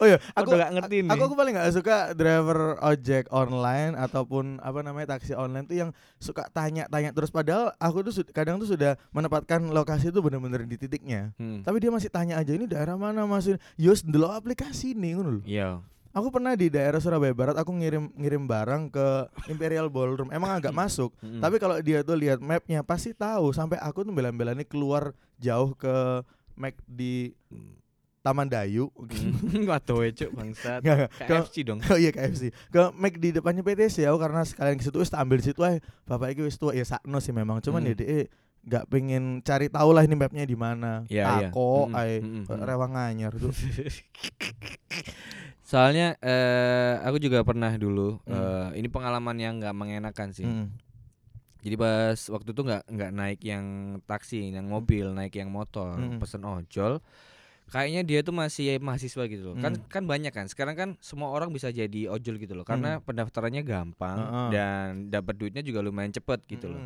Oh 0.00 0.06
iya, 0.08 0.18
Aku 0.32 0.56
nggak 0.56 0.72
ngerti 0.80 0.96
nih. 1.04 1.10
Aku, 1.12 1.22
aku 1.28 1.34
paling 1.36 1.52
nggak 1.52 1.70
suka 1.76 1.96
driver 2.16 2.80
ojek 2.80 3.28
online 3.28 3.92
ataupun 4.00 4.56
apa 4.64 4.80
namanya 4.80 5.16
taksi 5.16 5.36
online 5.36 5.68
tuh 5.68 5.76
yang 5.76 5.90
suka 6.16 6.48
tanya-tanya 6.48 7.12
terus 7.12 7.28
padahal 7.28 7.76
aku 7.76 8.00
tuh 8.08 8.24
kadang 8.32 8.56
tuh 8.56 8.72
sudah 8.72 8.96
menempatkan 9.12 9.60
lokasi 9.68 10.08
itu 10.08 10.24
benar-benar 10.24 10.64
di 10.64 10.80
titiknya. 10.80 11.36
Hmm. 11.36 11.60
Tapi 11.60 11.76
dia 11.84 11.92
masih 11.92 12.08
tanya 12.08 12.40
aja 12.40 12.52
ini 12.56 12.64
daerah 12.64 12.96
mana 12.96 13.28
Mas? 13.28 13.52
Yus 13.76 14.00
ndelok 14.00 14.40
aplikasi 14.40 14.96
nih 14.96 15.20
ngono 15.20 15.30
lho. 15.38 15.42
Iya. 15.44 15.84
Aku 16.10 16.26
pernah 16.34 16.58
di 16.58 16.66
daerah 16.66 16.98
Surabaya 16.98 17.30
Barat 17.30 17.54
aku 17.54 17.70
ngirim 17.70 18.10
ngirim 18.18 18.42
barang 18.42 18.90
ke 18.90 19.06
Imperial 19.46 19.86
Ballroom. 19.86 20.34
Emang 20.34 20.50
agak 20.58 20.74
masuk, 20.74 21.14
Mm-mm. 21.22 21.38
tapi 21.38 21.62
kalau 21.62 21.78
dia 21.78 22.02
tuh 22.02 22.18
lihat 22.18 22.42
mapnya 22.42 22.82
pasti 22.82 23.14
tahu. 23.14 23.54
Sampai 23.54 23.78
aku 23.78 24.02
tuh 24.02 24.10
bela-belanya 24.10 24.66
keluar 24.66 25.14
jauh 25.38 25.70
ke 25.78 26.26
Mac 26.58 26.74
di 26.90 27.30
Taman 28.20 28.46
Dayu. 28.46 28.92
Hmm. 28.92 29.64
Waduh 29.70 30.04
cuk 30.10 30.30
bangsat. 30.30 30.80
KFC 31.18 31.64
dong. 31.64 31.80
Oh 31.88 31.96
iya 31.96 32.10
KFC. 32.10 32.52
Ke 32.68 32.92
Mac 32.92 33.16
di 33.16 33.30
depannya 33.30 33.60
PTC 33.60 34.04
aku 34.04 34.18
karena 34.18 34.44
sekalian 34.44 34.76
ke 34.76 34.84
situ 34.84 34.96
wis 34.96 35.10
ambil 35.10 35.40
situ 35.40 35.60
aja. 35.60 35.80
Bapak 36.04 36.32
iki 36.32 36.42
wis 36.42 36.54
tua 36.54 36.70
ya 36.70 36.84
sakno 36.84 37.16
sih 37.18 37.32
memang. 37.32 37.58
Cuman 37.60 37.80
Hmm. 37.80 37.90
ya 37.90 37.94
dia 37.96 38.28
nggak 38.60 38.84
pengen 38.86 39.40
cari 39.40 39.66
tahu 39.66 39.88
lah 39.90 40.04
ini 40.04 40.12
mapnya 40.12 40.44
di 40.44 40.52
mana. 40.52 41.08
Iya, 41.08 41.24
iya. 41.40 41.48
Tako, 41.48 41.88
Mm-mm, 41.88 41.96
ae, 41.96 42.20
mm-mm, 42.20 42.44
mm-mm. 42.44 42.60
rewang 42.60 42.92
anyar 42.92 43.32
tuh. 43.32 43.48
Soalnya 45.62 46.18
eh 46.18 46.98
aku 47.00 47.16
juga 47.16 47.40
pernah 47.40 47.72
dulu 47.74 48.18
Hmm. 48.26 48.34
eh 48.74 48.84
ini 48.84 48.88
pengalaman 48.90 49.36
yang 49.38 49.56
nggak 49.56 49.72
mengenakan 49.72 50.28
sih. 50.30 50.44
Mm. 50.44 50.68
Jadi 51.60 51.74
pas 51.76 52.16
waktu 52.28 52.50
itu 52.50 52.60
nggak 52.60 52.82
nggak 52.84 53.10
naik 53.12 53.40
yang 53.40 53.64
taksi, 54.02 54.48
yang 54.50 54.66
mobil, 54.66 55.12
naik 55.12 55.32
yang 55.32 55.48
motor, 55.48 55.96
Mm. 55.96 56.18
pesen 56.18 56.42
ojol. 56.42 56.98
Kayaknya 57.70 58.02
dia 58.02 58.20
tuh 58.20 58.30
masih 58.30 58.76
mahasiswa 58.78 59.24
gitu 59.24 59.42
loh. 59.42 59.56
Kan 59.56 59.78
Hmm. 59.78 59.86
kan 59.86 60.02
banyak 60.04 60.30
kan. 60.30 60.46
Sekarang 60.46 60.74
kan 60.74 60.88
semua 60.98 61.30
orang 61.30 61.48
bisa 61.48 61.70
jadi 61.70 62.06
ojol 62.06 62.36
gitu 62.36 62.52
loh. 62.52 62.62
Karena 62.62 62.98
Hmm. 62.98 63.06
pendaftarannya 63.06 63.62
gampang 63.62 64.18
Heeh. 64.18 64.48
dan 64.50 64.86
dapat 65.08 65.34
duitnya 65.34 65.62
juga 65.62 65.80
lumayan 65.80 66.10
cepet 66.10 66.42
gitu 66.46 66.66
loh. 66.68 66.82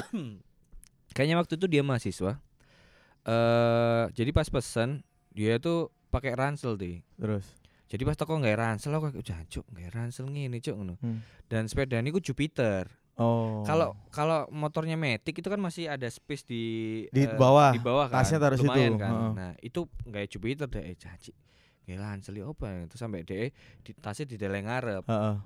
Mm-mm. 0.00 0.38
Kayaknya 1.14 1.36
waktu 1.36 1.54
itu 1.54 1.66
dia 1.66 1.82
mahasiswa. 1.82 2.38
Eh 3.24 4.04
jadi 4.12 4.30
pas 4.30 4.46
pesan 4.46 5.02
dia 5.30 5.58
tuh 5.58 5.90
pakai 6.08 6.34
ransel 6.34 6.76
deh. 6.76 7.02
Terus. 7.16 7.46
Jadi 7.88 8.02
pas 8.02 8.16
toko 8.16 8.34
nggak 8.34 8.56
ransel 8.56 8.90
aku 8.92 9.12
kayak 9.12 9.22
jancuk 9.22 9.64
nggak 9.70 9.92
ransel 9.92 10.26
ngene 10.26 10.58
cuk 10.58 10.74
ngono. 10.74 10.94
Hmm. 10.98 11.22
Dan 11.46 11.66
sepeda 11.66 11.98
ini 11.98 12.10
Jupiter. 12.10 12.86
Oh. 13.14 13.62
Kalau 13.62 13.94
kalau 14.10 14.50
motornya 14.50 14.98
Matic 14.98 15.38
itu 15.38 15.46
kan 15.46 15.56
masih 15.56 15.86
ada 15.86 16.06
space 16.06 16.42
di 16.42 16.64
Di 17.08 17.24
eh, 17.24 17.30
bawah, 17.30 17.70
di 17.70 17.78
bawah 17.78 18.10
kan. 18.10 18.18
tasnya 18.20 18.42
taruh 18.42 18.58
situ, 18.58 18.66
kan. 18.66 18.90
heeh. 18.98 19.30
Nah, 19.32 19.52
itu 19.60 19.86
nggak 20.02 20.24
Jupiter 20.26 20.66
deh 20.66 20.82
eh 20.82 20.98
janji. 20.98 21.30
Nggak 21.84 21.98
ransel 22.00 22.34
ya 22.34 22.48
apa 22.48 22.66
itu 22.84 22.96
sampai 22.96 23.22
deh 23.22 23.54
di 23.80 23.90
tasnya 23.94 24.26
di 24.26 24.34
deleng 24.34 24.66
ngarep, 24.66 25.04
Heeh. 25.04 25.36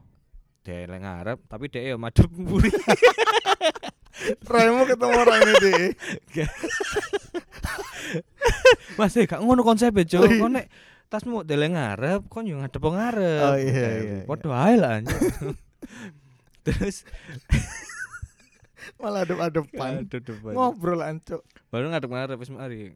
deleng 0.62 1.02
ngarep 1.02 1.38
tapi 1.44 1.68
deh 1.68 1.82
ya 1.84 1.96
madep 1.96 2.30
mburi. 2.40 2.72
Remo 4.42 4.82
ketemu 4.84 5.14
orang 5.14 5.38
ini 5.38 5.54
deh. 5.60 5.84
Mas 8.98 9.14
eh 9.14 9.26
gak 9.26 9.40
ngono 9.40 9.60
konsepnya 9.60 10.02
Oh, 10.18 10.25
Cuk. 10.25 10.26
iya. 10.26 10.40
Kok 10.40 10.50
nek 10.50 10.66
tasmu 11.08 11.44
deleng 11.44 11.76
ngarep, 11.76 12.20
kon 12.26 12.48
yo 12.48 12.58
ngadep 12.58 12.82
ngarep. 12.82 13.44
Oh, 13.44 13.56
iya, 13.56 13.84
Eh, 13.84 14.00
iya, 14.00 14.18
Padha 14.25 14.48
ae 14.56 14.75
lah. 14.75 14.92
Terus 16.68 17.02
Malah 19.00 19.25
adep-adepan. 19.25 20.06
Ngobrol 20.52 21.00
ancuk. 21.04 21.42
baru 21.68 21.92
ngadep 21.92 22.08
ngadep 22.08 22.38
wis 22.40 22.50
mari. 22.52 22.92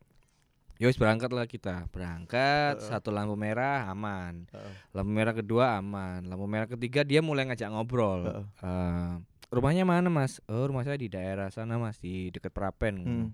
Ya 0.81 0.91
wis 0.91 0.99
berangkat 0.99 1.31
lah 1.31 1.47
kita. 1.47 1.87
Berangkat, 1.95 2.81
Heeh. 2.81 2.89
satu 2.91 3.15
lampu 3.15 3.39
merah 3.39 3.87
aman. 3.87 4.49
Heeh. 4.51 4.73
Lampu 4.97 5.11
merah 5.13 5.35
kedua 5.37 5.79
aman. 5.79 6.27
Lampu 6.27 6.49
merah 6.49 6.67
ketiga 6.67 7.07
dia 7.07 7.23
mulai 7.23 7.47
ngajak 7.47 7.71
ngobrol. 7.71 8.25
Heeh. 8.25 8.45
Eh, 8.67 9.13
rumahnya 9.53 9.85
mana, 9.85 10.09
Mas? 10.09 10.41
Oh, 10.49 10.65
rumah 10.67 10.83
saya 10.83 10.97
di 10.99 11.07
daerah 11.13 11.53
sana, 11.53 11.77
Mas, 11.77 12.01
di 12.01 12.33
dekat 12.35 12.51
Prapen. 12.51 12.95
Hmm. 13.05 13.29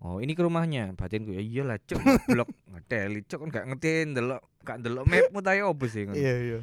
Oh, 0.00 0.20
ini 0.22 0.32
ke 0.36 0.40
rumahnya. 0.44 0.94
Batinku 0.96 1.34
ya 1.34 1.42
iyalah, 1.42 1.80
cuk, 1.82 1.98
blok 2.30 2.48
ngeteli, 2.72 3.20
cuk, 3.26 3.48
kan 3.48 3.48
gak 3.52 3.66
ngerti 3.72 3.90
ndelok, 4.12 4.42
gak 4.62 4.76
ndelok 4.84 5.04
mapmu 5.08 5.38
ta 5.40 5.56
yo 5.56 5.72
opo 5.72 5.88
sih 5.88 6.04
ngono. 6.08 6.16
Iya, 6.16 6.34
iya. 6.40 6.58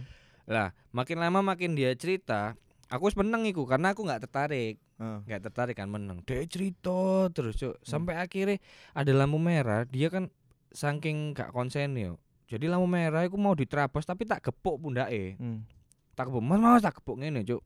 Lah, 0.46 0.68
makin 0.94 1.18
lama 1.22 1.42
makin 1.42 1.74
dia 1.74 1.90
cerita, 1.98 2.54
aku 2.92 3.08
wis 3.08 3.16
meneng 3.16 3.48
iku 3.48 3.64
karena 3.64 3.96
aku 3.96 4.04
nggak 4.04 4.28
tertarik. 4.28 4.76
Nggak 5.02 5.50
tertarik 5.50 5.74
kan 5.74 5.90
meneng 5.90 6.22
dia 6.22 6.46
cerita 6.46 7.26
terus 7.34 7.58
cuk 7.58 7.82
sampai 7.82 8.22
akhirnya 8.22 8.62
ada 8.94 9.10
lampu 9.18 9.42
merah 9.42 9.82
dia 9.90 10.14
kan 10.14 10.30
saking 10.70 11.34
gak 11.34 11.50
konsen 11.50 11.98
yo 11.98 12.22
jadi 12.46 12.70
lampu 12.70 12.86
merah 12.86 13.26
aku 13.26 13.34
mau 13.34 13.58
diterabas 13.58 14.06
tapi 14.06 14.30
tak 14.30 14.46
gepuk 14.46 14.78
pundake 14.78 15.42
Hmm. 15.42 15.66
tak 16.14 16.30
gepuk 16.30 16.46
mas 16.46 16.62
mas 16.62 16.86
tak 16.86 17.02
gepuk 17.02 17.18
ngene 17.18 17.42
cuk 17.42 17.66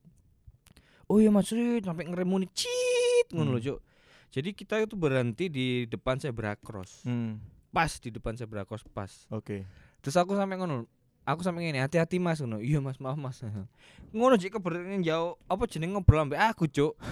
oh 1.05 1.19
iya 1.19 1.27
mas 1.27 1.51
sampai 1.51 2.07
ngeremuni 2.07 2.47
cit 2.55 3.27
ngono 3.35 3.59
Hmm. 3.59 3.65
cuk 3.67 3.79
jadi 4.31 4.49
kita 4.55 4.75
itu 4.79 4.95
berhenti 4.95 5.51
di 5.51 5.83
depan 5.85 6.15
zebra 6.17 6.55
cross 6.55 7.03
Hmm. 7.03 7.43
pas 7.69 7.91
di 7.99 8.09
depan 8.09 8.39
zebra 8.39 8.63
cross 8.63 8.87
pas 8.87 9.11
Oke. 9.27 9.67
terus 9.99 10.15
aku 10.15 10.39
sampai 10.39 10.55
ngono 10.55 10.87
aku 11.25 11.41
sampai 11.41 11.67
ngene 11.67 11.81
hati-hati 11.81 12.21
mas 12.21 12.39
ngono 12.39 12.61
iya 12.61 12.79
mas 12.79 13.01
maaf 13.01 13.17
mas 13.17 13.41
ngono 14.15 14.37
jika 14.37 14.61
keberanian 14.61 15.01
jauh 15.01 15.35
apa 15.45 15.63
jeneng 15.65 15.97
ngobrol 15.97 16.23
ambek 16.23 16.39
aku 16.39 16.69
cuk 16.69 16.93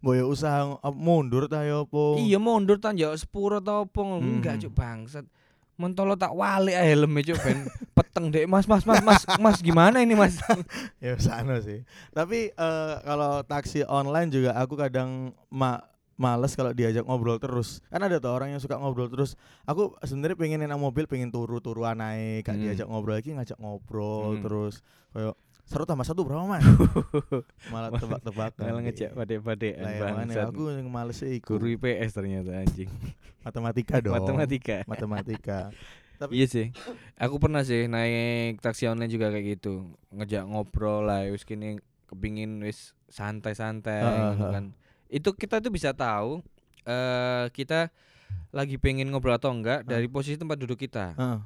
Boyo 0.00 0.28
usaha 0.28 0.64
ng- 0.64 0.80
apa, 0.80 0.96
mundur 0.96 1.48
ta 1.48 1.64
ya 1.64 1.80
apa? 1.84 2.20
Iya 2.20 2.36
mundur 2.36 2.76
tan 2.76 2.92
jauh 2.92 3.16
sepuro 3.16 3.56
ta 3.60 3.84
opo 3.84 4.00
ngono. 4.04 4.20
Hmm. 4.20 4.36
Enggak 4.40 4.60
cuk 4.60 4.72
bangsat. 4.76 5.24
Mentolo 5.80 6.12
tak 6.14 6.36
walik 6.36 6.76
ae 6.76 6.92
helme 6.92 7.24
cuk 7.24 7.40
ben 7.40 7.64
peteng 7.96 8.28
dek 8.28 8.44
Mas 8.44 8.68
Mas 8.68 8.84
Mas 8.84 9.00
Mas 9.00 9.24
Mas 9.40 9.58
gimana 9.60 10.04
ini 10.04 10.12
Mas? 10.12 10.36
ya 11.00 11.16
sana 11.16 11.56
sih. 11.60 11.84
Tapi 12.12 12.52
eh, 12.52 12.94
kalau 13.00 13.40
taksi 13.44 13.84
online 13.84 14.28
juga 14.28 14.52
aku 14.56 14.76
kadang 14.76 15.32
ma 15.48 15.80
males 16.14 16.52
kalau 16.52 16.70
diajak 16.70 17.02
ngobrol 17.02 17.36
terus. 17.36 17.82
Kan 17.86 18.00
ada 18.00 18.16
tuh 18.16 18.30
orang 18.30 18.48
yang 18.48 18.58
suka 18.58 18.74
ngobrol 18.74 19.06
terus. 19.06 19.34
Aku 19.62 19.98
sebenarnya 20.00 20.34
pengen 20.34 20.62
enak 20.62 20.76
mobil, 20.76 21.04
pengen 21.04 21.28
turu-turuan 21.28 21.96
naik, 21.96 22.42
gak 22.42 22.54
Hmm. 22.54 22.62
diajak 22.62 22.86
ngobrol 22.86 23.14
lagi 23.14 23.30
ngajak 23.30 23.58
ngobrol 23.58 24.34
Hmm. 24.34 24.42
terus. 24.42 24.74
Kayak 25.10 25.34
seru 25.64 25.82
tambah 25.82 26.02
satu 26.02 26.22
berapa 26.22 26.44
mas? 26.44 26.62
Malah 27.72 27.90
tebak-tebakan. 27.92 28.62
Malah 28.64 28.82
ngejak 28.82 29.10
pade-padean 29.12 29.80
Lah 29.80 29.90
ya 29.90 30.00
mana 30.04 30.16
bangsat. 30.24 30.46
aku 30.48 30.62
yang 30.70 30.88
males 30.88 31.16
sih. 31.16 31.40
Guru 31.40 31.66
IPS 31.72 32.10
ternyata 32.12 32.50
anjing. 32.56 32.90
Matematika 33.44 33.98
dong. 33.98 34.14
Matematika. 34.14 34.76
Matematika. 34.90 35.58
Tapi 36.14 36.30
Iya 36.32 36.46
sih. 36.46 36.66
Aku 37.16 37.36
pernah 37.36 37.60
sih 37.60 37.84
naik 37.84 38.60
taksi 38.60 38.86
online 38.86 39.10
juga 39.10 39.28
kayak 39.28 39.58
gitu. 39.58 39.82
Ngejak 40.10 40.46
ngobrol 40.46 41.04
lah 41.04 41.26
wis 41.26 41.42
kini 41.42 41.76
kepingin 42.06 42.60
wis 42.60 42.94
santai-santai 43.08 43.98
Heeh, 43.98 44.14
gitu 44.30 44.42
heeh. 44.42 44.52
kan. 44.52 44.64
Itu 45.08 45.32
kita 45.32 45.60
tuh 45.60 45.70
bisa 45.70 45.92
tahu 45.92 46.40
eh 46.84 47.46
kita 47.50 47.88
lagi 48.50 48.78
pengen 48.78 49.10
ngobrol 49.10 49.34
atau 49.34 49.50
enggak 49.50 49.82
dari 49.82 50.06
posisi 50.06 50.38
tempat 50.38 50.58
duduk 50.58 50.78
kita. 50.78 51.14
Heeh. 51.16 51.40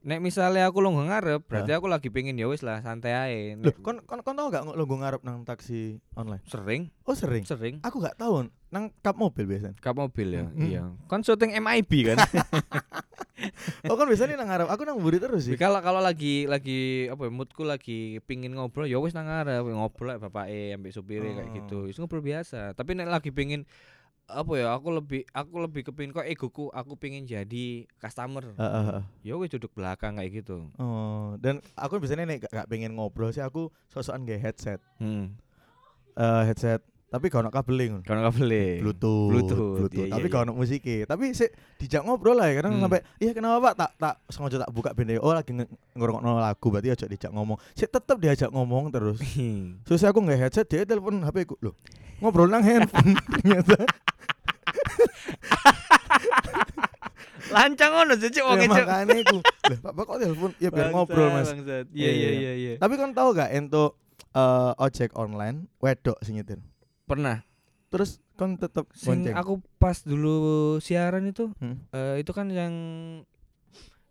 Nek 0.00 0.16
misalnya 0.24 0.64
aku 0.64 0.80
longgo 0.80 1.04
ngarep, 1.04 1.44
berarti 1.44 1.76
aku 1.76 1.84
lagi 1.84 2.08
pengen 2.08 2.32
ya 2.40 2.48
wis 2.48 2.64
lah 2.64 2.80
santai 2.80 3.12
ae. 3.12 3.40
Loh, 3.60 3.68
kon 3.84 4.00
kon 4.08 4.24
kon 4.24 4.32
tau 4.32 4.48
gak 4.48 4.64
lo 4.64 4.88
gue 4.88 4.96
ngarep 4.96 5.20
nang 5.20 5.44
taksi 5.44 6.00
online? 6.16 6.40
sering, 6.48 6.88
Oh 7.04 7.12
sering. 7.12 7.44
sering 7.44 7.84
Aku 7.84 8.00
gak 8.00 8.16
tahu 8.16 8.48
nang 8.72 8.88
kap 9.04 9.20
mobil 9.20 9.44
biasanya. 9.44 9.76
kap 9.76 9.92
mobil 9.92 10.40
ya. 10.40 10.48
Hmm. 10.48 10.56
Iya. 10.56 10.82
Kan 11.04 11.20
syuting 11.20 11.52
MIB 11.52 11.92
kan. 12.08 12.16
Oh 13.88 13.96
kan 13.96 14.06
biasanya 14.06 14.36
nang 14.36 14.48
ngarep. 14.48 14.68
Aku 14.68 14.82
nang 14.84 15.00
buri 15.00 15.16
terus 15.16 15.46
sih. 15.46 15.56
kalau 15.56 15.80
kalau 15.80 15.98
lagi 15.98 16.44
lagi 16.44 17.08
apa 17.08 17.26
ya, 17.26 17.30
moodku 17.30 17.62
lagi 17.62 18.20
pingin 18.24 18.52
ngobrol 18.52 18.84
ya 18.84 18.96
wis 18.96 19.12
nang 19.12 19.26
ngarep 19.26 19.64
ngobrol 19.64 20.12
lah 20.12 20.16
bapake 20.18 20.72
ambek 20.72 20.92
kayak 20.92 21.48
Oh. 21.48 21.54
gitu. 21.56 21.78
Wis 21.88 21.96
ngobrol 21.96 22.20
biasa. 22.20 22.72
Tapi 22.72 22.94
nek 22.94 23.08
lagi 23.08 23.30
pingin 23.30 23.64
apa 24.30 24.52
ya 24.54 24.70
aku 24.70 24.94
lebih 24.94 25.26
aku 25.34 25.58
lebih 25.58 25.82
kepingin 25.82 26.14
kok 26.14 26.22
egoku 26.22 26.70
aku 26.70 26.94
pingin 26.94 27.26
jadi 27.26 27.82
customer 27.98 28.54
Heeh, 28.54 28.82
heeh. 28.86 29.02
ya 29.26 29.34
wis 29.34 29.50
duduk 29.50 29.74
belakang 29.74 30.22
kayak 30.22 30.46
gitu 30.46 30.70
Oh, 30.78 31.34
dan 31.42 31.58
aku 31.74 31.98
biasanya 31.98 32.30
nek 32.30 32.46
gak, 32.46 32.52
gak 32.54 32.68
pengen 32.70 32.94
ngobrol 32.94 33.34
sih 33.34 33.42
aku 33.42 33.74
sosokan 33.90 34.22
gak 34.22 34.38
headset. 34.38 34.78
hmm 35.02 35.34
Eh 36.14 36.42
headset 36.46 36.78
tapi 37.10 37.26
gak 37.26 37.42
ono 37.42 37.50
kabeling. 37.50 38.06
kalau 38.06 38.30
kabel 38.30 38.46
Bluetooth, 38.78 39.30
Bluetooth, 39.34 39.90
iya, 39.98 40.14
tapi 40.14 40.30
iya, 40.30 40.32
gak 40.32 40.42
ono 40.46 40.52
musik 40.54 40.78
Tapi 41.10 41.34
sih 41.34 41.50
dijak 41.82 42.06
ngobrol 42.06 42.38
lah 42.38 42.46
ya 42.46 42.62
kadang 42.62 42.78
Hmm. 42.78 42.86
sampai 42.86 43.02
iya 43.18 43.34
kenapa 43.34 43.58
Pak? 43.58 43.74
Tak 43.74 43.90
tak 43.98 44.14
sengaja 44.30 44.56
tak 44.62 44.70
buka 44.70 44.94
benda 44.94 45.18
oh 45.18 45.34
lagi 45.34 45.50
nge- 45.50 45.66
ngerungokno 45.98 46.38
lagu 46.38 46.66
berarti 46.70 46.94
aja 46.94 47.10
dijak 47.10 47.34
ngomong. 47.34 47.58
Sih 47.74 47.90
tetep 47.90 48.14
diajak 48.14 48.54
ngomong 48.54 48.94
terus. 48.94 49.18
Terus 49.90 50.02
aku 50.06 50.22
nggak 50.22 50.38
headset 50.38 50.70
dia 50.70 50.86
telepon 50.86 51.26
HP 51.26 51.50
ku. 51.50 51.58
Loh 51.58 51.74
ngobrol 52.22 52.46
nang 52.46 52.62
handphone. 52.62 53.18
Ternyata. 53.34 53.74
Lancang 57.50 57.90
sih 58.14 58.30
cuk 58.30 58.44
wong 58.46 58.58
ya, 58.62 58.66
cuk. 58.70 58.86
makanya 58.86 59.14
aku 59.18 59.38
lah 59.82 59.90
Pak 59.90 60.02
kok 60.06 60.16
telepon? 60.22 60.50
Ya 60.62 60.70
biar 60.70 60.94
ngobrol 60.94 61.26
mas. 61.34 61.50
Iya, 61.50 61.82
iya 61.90 61.90
iya 61.90 62.10
iya. 62.14 62.30
iya 62.30 62.52
iya. 62.54 62.72
Tapi 62.78 62.94
kan 62.94 63.10
tahu 63.10 63.34
gak 63.34 63.50
ento 63.50 63.98
eh, 64.30 64.72
ojek 64.78 65.10
online 65.18 65.66
wedok 65.82 66.14
sing 66.22 66.38
nyetir 66.38 66.62
pernah 67.10 67.42
terus 67.90 68.22
kan 68.38 68.54
tetep 68.54 68.86
Sing 68.94 69.26
bonceng 69.26 69.34
aku 69.34 69.58
pas 69.82 69.98
dulu 70.06 70.78
siaran 70.78 71.26
itu 71.26 71.50
Hmm. 71.58 71.82
eh, 71.90 72.22
itu 72.22 72.30
kan 72.30 72.46
yang 72.46 72.72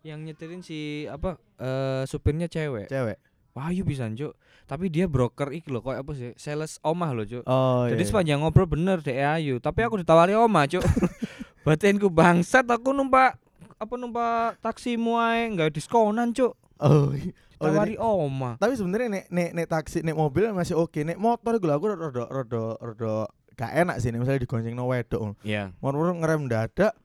yang 0.00 0.20
nyetirin 0.20 0.60
si 0.60 1.04
apa 1.08 1.36
eh 1.60 2.04
supirnya 2.04 2.48
cewek. 2.48 2.88
cewek 2.88 3.16
Wahyu 3.50 3.82
bisa 3.82 4.06
cuk. 4.06 4.32
Tapi 4.64 4.86
dia 4.86 5.10
broker 5.10 5.50
iki 5.50 5.74
lho 5.74 5.82
kayak 5.82 6.06
apa 6.06 6.12
sih? 6.14 6.30
Sales 6.38 6.78
omah 6.86 7.10
loh 7.10 7.26
cuk. 7.26 7.42
oh 7.44 7.90
Jadi 7.90 7.98
iya. 7.98 8.08
sepanjang 8.08 8.38
ngobrol 8.40 8.70
bener 8.70 9.02
dek 9.02 9.18
ayu, 9.18 9.58
tapi 9.58 9.82
aku 9.82 9.98
ditawari 10.00 10.38
omah 10.38 10.70
cuk. 10.70 10.84
Batinku 11.66 12.08
bangsat 12.08 12.64
aku 12.70 12.94
numpak 12.94 13.36
apa 13.76 13.94
numpak 13.98 14.60
taksi 14.62 14.94
muai 14.94 15.50
nggak 15.50 15.74
diskonan 15.74 16.30
cuk. 16.30 16.54
oh 16.80 17.10
iya. 17.12 17.34
Oh, 17.60 17.68
Ditawari 17.68 17.92
jadi- 17.92 18.00
omah. 18.00 18.54
tapi 18.56 18.72
sebenarnya 18.72 19.08
nek 19.10 19.24
nek 19.28 19.50
nek 19.52 19.66
taksi 19.68 20.00
nek 20.00 20.16
mobil 20.16 20.48
masih 20.50 20.74
oke 20.74 20.96
nek 20.98 21.16
motor 21.16 21.54
gue 21.54 21.68
aku 21.68 21.84
rada 21.86 22.24
rada 22.24 22.62
rada 22.74 23.14
gak 23.52 23.72
enak 23.76 24.00
sih 24.00 24.08
nek 24.08 24.18
misalnya 24.18 24.40
digonceng 24.40 24.72
no 24.72 24.88
wedok 24.88 25.36
Iya. 25.42 25.76
Moro 25.78 26.08
ngerem 26.10 26.46
dadak 26.46 26.96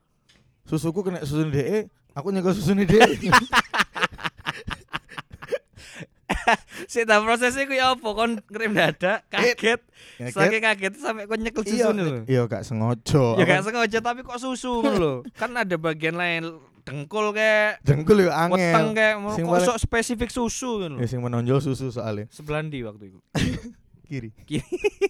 susuku 0.64 1.00
kena 1.02 1.20
susu 1.22 1.46
DE 1.46 1.86
aku 2.10 2.32
nyekel 2.32 2.50
susu 2.50 2.72
DE 2.72 2.96
Sik 6.86 7.04
ta 7.04 7.18
prosesnya 7.18 7.66
ku 7.66 7.74
ya 7.74 7.92
apa 7.92 8.08
kon 8.08 8.38
ngerem 8.46 8.72
dadak 8.72 9.26
kaget. 9.28 9.80
Saking 10.30 10.62
kaget 10.62 10.94
sampai 10.96 11.26
kon 11.26 11.38
nyekel 11.38 11.62
iya 11.64 11.90
susu 11.90 11.90
lho. 11.92 12.22
iya 12.24 12.42
gak 12.46 12.62
sengaja 12.62 13.24
Ya 13.36 13.44
gak 13.44 13.62
sengaja 13.62 13.98
tapi 14.00 14.22
kok 14.22 14.38
susu 14.38 14.80
lho. 14.80 15.26
Kan 15.34 15.52
ada 15.52 15.74
bagian 15.76 16.14
lain 16.14 16.54
dengkul 16.86 17.34
kayak 17.34 17.82
jengkul 17.82 18.22
yo 18.22 18.30
weteng 18.30 18.54
angel 18.54 18.86
kayak 18.94 19.14
Sing 19.34 19.44
kok 19.44 19.60
sok 19.66 19.78
spesifik 19.82 20.30
susu 20.30 20.86
ngono. 20.86 21.02
ya 21.02 21.06
sing 21.10 21.18
menonjol 21.18 21.58
susu 21.58 21.90
soalnya 21.90 22.30
Sebelah 22.30 22.62
ndi 22.62 22.86
waktu 22.86 23.10
itu? 23.10 23.18
kiri 24.08 24.30
Kiri. 24.46 24.62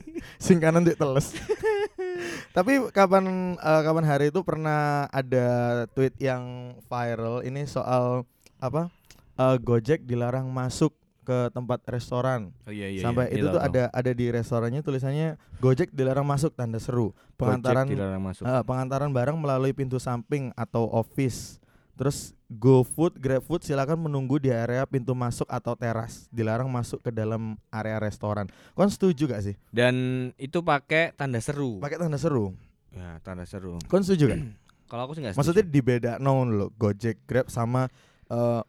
sing 0.45 0.57
kanan 0.57 0.89
dik 0.89 0.97
teles 0.97 1.37
Tapi 2.57 2.81
kapan 2.97 3.57
uh, 3.61 3.83
kapan 3.85 4.05
hari 4.09 4.33
itu 4.33 4.41
pernah 4.41 5.05
ada 5.13 5.49
tweet 5.93 6.17
yang 6.17 6.73
viral 6.89 7.45
ini 7.45 7.69
soal 7.69 8.25
apa? 8.57 8.89
Uh, 9.37 9.61
Gojek 9.61 10.09
dilarang 10.09 10.49
masuk 10.49 10.97
ke 11.27 11.53
tempat 11.53 11.85
restoran. 11.91 12.55
Oh 12.65 12.73
iya 12.73 12.89
iya. 12.89 13.05
Sampai 13.05 13.29
iya, 13.29 13.43
itu 13.43 13.47
iya, 13.51 13.55
tuh 13.59 13.61
ada 13.61 13.83
ada 13.93 14.11
di 14.17 14.27
restorannya 14.33 14.81
tulisannya 14.81 15.37
Gojek 15.61 15.93
dilarang 15.93 16.25
masuk 16.25 16.57
tanda 16.57 16.81
seru. 16.81 17.13
Pengantaran 17.37 17.85
Gojek 17.85 18.01
dilarang 18.01 18.23
masuk. 18.25 18.45
eh, 18.49 18.63
pengantaran 18.65 19.11
barang 19.13 19.37
melalui 19.37 19.77
pintu 19.77 20.01
samping 20.01 20.55
atau 20.57 20.89
office. 20.89 21.61
Terus 21.97 22.37
GoFood, 22.47 23.17
GrabFood 23.17 23.65
silakan 23.65 24.05
menunggu 24.05 24.37
di 24.37 24.53
area 24.53 24.85
pintu 24.85 25.17
masuk 25.17 25.49
atau 25.49 25.73
teras. 25.73 26.29
Dilarang 26.29 26.69
masuk 26.69 27.01
ke 27.01 27.09
dalam 27.09 27.57
area 27.73 27.97
restoran. 27.97 28.47
Kon 28.77 28.93
setuju 28.93 29.27
gak 29.27 29.43
sih? 29.43 29.57
Dan 29.73 29.97
itu 30.37 30.61
pakai 30.61 31.17
tanda 31.17 31.41
seru. 31.41 31.81
Pakai 31.81 31.97
tanda 31.97 32.21
seru. 32.21 32.53
Ya, 32.93 33.17
tanda 33.25 33.49
seru. 33.49 33.81
Kon 33.89 34.05
setuju 34.05 34.29
gak? 34.29 34.41
Kalau 34.93 35.03
aku 35.03 35.19
sih 35.19 35.27
enggak 35.27 35.35
Maksudnya 35.35 35.65
dibeda 35.67 36.13
no 36.23 36.47
loh 36.47 36.71
Gojek, 36.79 37.27
Grab 37.27 37.51
sama 37.51 37.91
eh, 38.31 38.63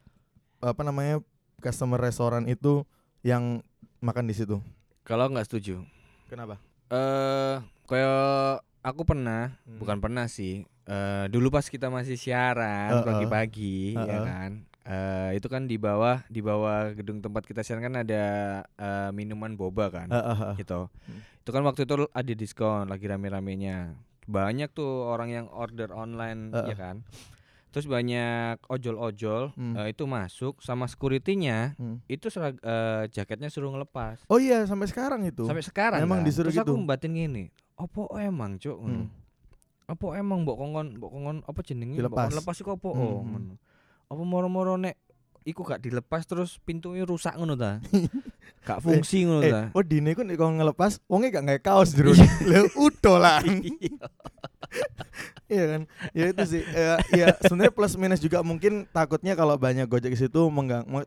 apa 0.57 0.81
namanya 0.81 1.21
customer 1.61 2.01
restoran 2.01 2.49
itu 2.49 2.81
yang 3.21 3.61
makan 4.01 4.25
di 4.25 4.33
situ. 4.33 4.57
kalau 5.01 5.29
nggak 5.29 5.45
setuju. 5.45 5.85
Kenapa? 6.25 6.57
Eh, 6.89 7.55
kayak 7.85 8.59
aku 8.81 9.01
pernah, 9.03 9.55
Hmm. 9.63 9.77
bukan 9.77 9.97
pernah 10.01 10.25
sih. 10.27 10.65
Eh, 10.87 11.25
dulu 11.27 11.51
pas 11.51 11.67
kita 11.67 11.91
masih 11.91 12.15
siaran 12.15 13.03
pagi-pagi, 13.03 13.91
ya 13.93 14.07
Heeh. 14.07 14.23
kan. 14.23 14.51
Eh, 14.87 15.29
itu 15.35 15.51
kan 15.51 15.67
di 15.67 15.75
bawah 15.75 16.23
di 16.25 16.39
bawah 16.39 16.95
gedung 16.95 17.19
tempat 17.19 17.43
kita 17.43 17.59
siaran 17.59 17.83
kan 17.83 17.95
ada 18.01 18.23
eh, 18.63 19.09
minuman 19.11 19.51
boba 19.53 19.91
kan. 19.91 20.07
Eh, 20.07 20.15
eh, 20.15 20.39
eh. 20.47 20.55
gitu. 20.57 20.87
Hmm. 20.87 21.19
Itu 21.43 21.49
kan 21.51 21.59
waktu 21.61 21.83
itu 21.83 22.07
ada 22.07 22.33
diskon 22.33 22.87
lagi 22.87 23.03
rame-ramenya. 23.03 23.99
Banyak 24.23 24.71
tuh 24.71 25.05
orang 25.05 25.27
yang 25.27 25.45
order 25.51 25.91
online 25.91 26.55
Heeh. 26.55 26.71
ya 26.71 26.75
kan. 26.79 26.95
Terus 27.67 27.83
banyak 27.83 28.63
ojol-ojol 28.63 29.51
Hmm. 29.59 29.75
eh, 29.75 29.91
itu 29.91 30.07
masuk 30.07 30.63
sama 30.63 30.87
security-nya 30.87 31.75
Hmm. 31.75 31.99
itu 32.07 32.31
serag- 32.31 32.63
eh, 32.63 33.11
jaketnya 33.11 33.51
suruh 33.51 33.75
ngelepas. 33.75 34.23
Oh 34.31 34.39
iya 34.39 34.63
sampai 34.63 34.87
sekarang 34.87 35.19
itu. 35.27 35.43
Sampai 35.43 35.67
sekarang 35.67 35.99
Emang 35.99 36.23
kan. 36.23 36.31
disuruh 36.31 36.47
Terus 36.47 36.63
aku 36.63 36.79
gitu? 36.79 36.87
batin 36.87 37.11
gini, 37.11 37.51
opo 37.75 38.07
emang, 38.15 38.55
Cuk? 38.55 38.79
ngono. 38.79 39.03
Hmm. 39.03 39.26
Apa 39.87 40.19
emang 40.19 40.43
mbok 40.43 40.59
kongkon 40.59 40.87
mbok 40.99 41.11
kongkon 41.15 41.37
apa 41.47 41.59
jenenge? 41.63 41.95
Kongkon 41.95 42.35
lepas 42.35 42.59
iku 42.59 42.75
apa? 42.75 42.89
Hmm, 42.91 42.99
Oh, 42.99 43.23
hmm. 43.23 43.27
ngono. 43.31 43.53
Apa 44.11 44.21
moro-moro 44.21 44.75
nek 44.75 44.99
iku 45.47 45.63
gak 45.63 45.79
dilepas 45.79 46.27
terus 46.27 46.59
pintunya 46.59 47.07
rusak 47.07 47.39
ngono 47.39 47.55
ta? 47.55 47.79
gak 48.67 48.83
fungsi 48.83 49.23
ngono 49.23 49.39
Eh, 49.39 49.51
ta? 49.55 49.63
oh 49.71 49.79
dine 49.79 50.11
ku 50.11 50.27
nek 50.27 50.35
kon 50.35 50.59
ngelepas 50.59 50.99
wonge 51.07 51.31
gak 51.31 51.47
nggae 51.47 51.63
kaos 51.63 51.95
jero. 51.95 52.11
Lho 52.43 52.67
udo 52.75 53.15
lah. 53.15 53.39
Iya 55.47 55.63
kan? 55.71 55.81
Ya 56.11 56.35
itu 56.35 56.43
sih. 56.43 56.63
Ya, 56.67 56.99
ya 57.15 57.27
sebenarnya 57.39 57.71
plus 57.71 57.95
minus 57.95 58.19
juga 58.19 58.43
mungkin 58.43 58.83
takutnya 58.91 59.39
kalau 59.39 59.55
banyak 59.55 59.87
Gojek 59.87 60.11
di 60.11 60.19
situ 60.19 60.51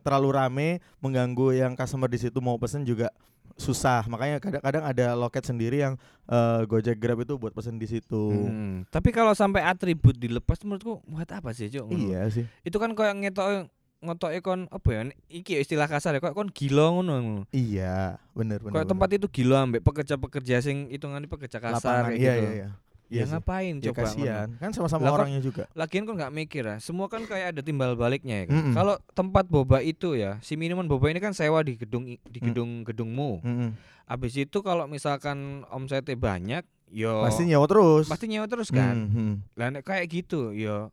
terlalu 0.00 0.28
rame 0.32 0.68
mengganggu 1.04 1.52
yang 1.52 1.76
customer 1.76 2.08
di 2.08 2.16
situ 2.16 2.40
mau 2.40 2.56
pesen 2.56 2.88
juga 2.88 3.12
susah. 3.56 4.06
Makanya 4.06 4.38
kadang-kadang 4.38 4.84
ada 4.84 5.06
loket 5.18 5.46
sendiri 5.46 5.82
yang 5.82 5.94
eh, 6.26 6.60
Gojek 6.66 6.98
Grab 6.98 7.22
itu 7.22 7.34
buat 7.38 7.50
pesen 7.54 7.78
di 7.80 7.86
situ. 7.88 8.30
Hmm, 8.30 8.86
Tapi 8.90 9.10
kalau 9.10 9.32
sampai 9.32 9.64
atribut 9.64 10.14
dilepas 10.14 10.60
menurutku 10.62 11.02
buat 11.06 11.28
apa 11.30 11.50
sih, 11.54 11.70
Cuk? 11.70 11.90
ngono? 11.90 11.98
Iya 12.10 12.30
sih. 12.30 12.44
Itu 12.62 12.78
kan 12.78 12.94
kayak 12.94 13.14
ngetok 13.18 13.70
ngotoke 14.00 14.40
kon 14.40 14.64
apa 14.72 14.88
ya? 14.90 15.00
Iki 15.28 15.50
ya 15.56 15.60
istilah 15.60 15.88
kasar 15.88 16.16
ya, 16.16 16.20
kayak 16.24 16.32
kon 16.32 16.48
gila 16.48 16.88
ngono. 16.94 17.44
Iya, 17.52 18.16
bener 18.32 18.64
bener. 18.64 18.80
Bener. 18.80 18.88
tempat 18.88 19.08
itu 19.12 19.26
gila 19.28 19.68
ambek 19.68 19.84
pekerja-pekerja 19.84 20.64
sing 20.64 20.88
hitungan 20.88 21.20
pekerja 21.28 21.60
kasar 21.60 22.08
lapangan 22.08 22.16
iya 22.16 22.32
gitu. 22.36 22.44
iya 22.48 22.50
iya. 22.64 22.68
Ya 23.10 23.20
Iya 23.20 23.24
sih. 23.26 23.32
ngapain 23.34 23.74
Ya 23.76 23.90
coba 23.90 23.98
kasihan. 24.06 24.48
Kan 24.62 24.70
sama-sama 24.70 25.10
orangnya 25.10 25.42
juga. 25.42 25.66
Lagian 25.74 26.06
kok 26.06 26.14
nggak 26.14 26.30
mikir 26.30 26.62
ya, 26.62 26.76
semua 26.78 27.10
kan 27.10 27.26
kayak 27.26 27.58
ada 27.58 27.60
timbal 27.60 27.98
baliknya 27.98 28.46
ya 28.46 28.54
kan. 28.54 28.54
Mm-mm. 28.54 28.74
Kalau 28.78 28.94
tempat 29.12 29.50
boba 29.50 29.82
itu 29.82 30.14
ya, 30.14 30.38
si 30.40 30.54
minuman 30.54 30.86
boba 30.86 31.10
ini 31.10 31.18
kan 31.18 31.34
sewa 31.34 31.58
di 31.60 31.74
gedung 31.74 32.06
di 32.06 32.38
Mm. 32.38 32.46
gedung 32.46 32.70
gedungmu. 32.86 33.42
Mm-mm. 33.42 33.70
Habis 34.06 34.38
itu 34.38 34.62
kalau 34.62 34.86
misalkan 34.86 35.66
omsetnya 35.70 36.14
banyak, 36.14 36.62
yo 36.86 37.26
Pasti 37.26 37.46
nyewa 37.46 37.66
terus. 37.66 38.06
pasti 38.06 38.26
nyewa 38.26 38.46
terus 38.46 38.70
kan. 38.70 39.06
Hmm, 39.06 39.10
hmm. 39.10 39.34
Lah 39.54 39.70
kayak 39.82 40.06
gitu, 40.06 40.50
yo 40.50 40.90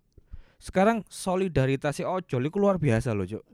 sekarang 0.58 1.06
solidaritas 1.10 1.98
si 1.98 2.04
ojol 2.04 2.46
itu 2.46 2.58
luar 2.58 2.78
biasa 2.78 3.14
loh, 3.14 3.26
Cuk. 3.26 3.46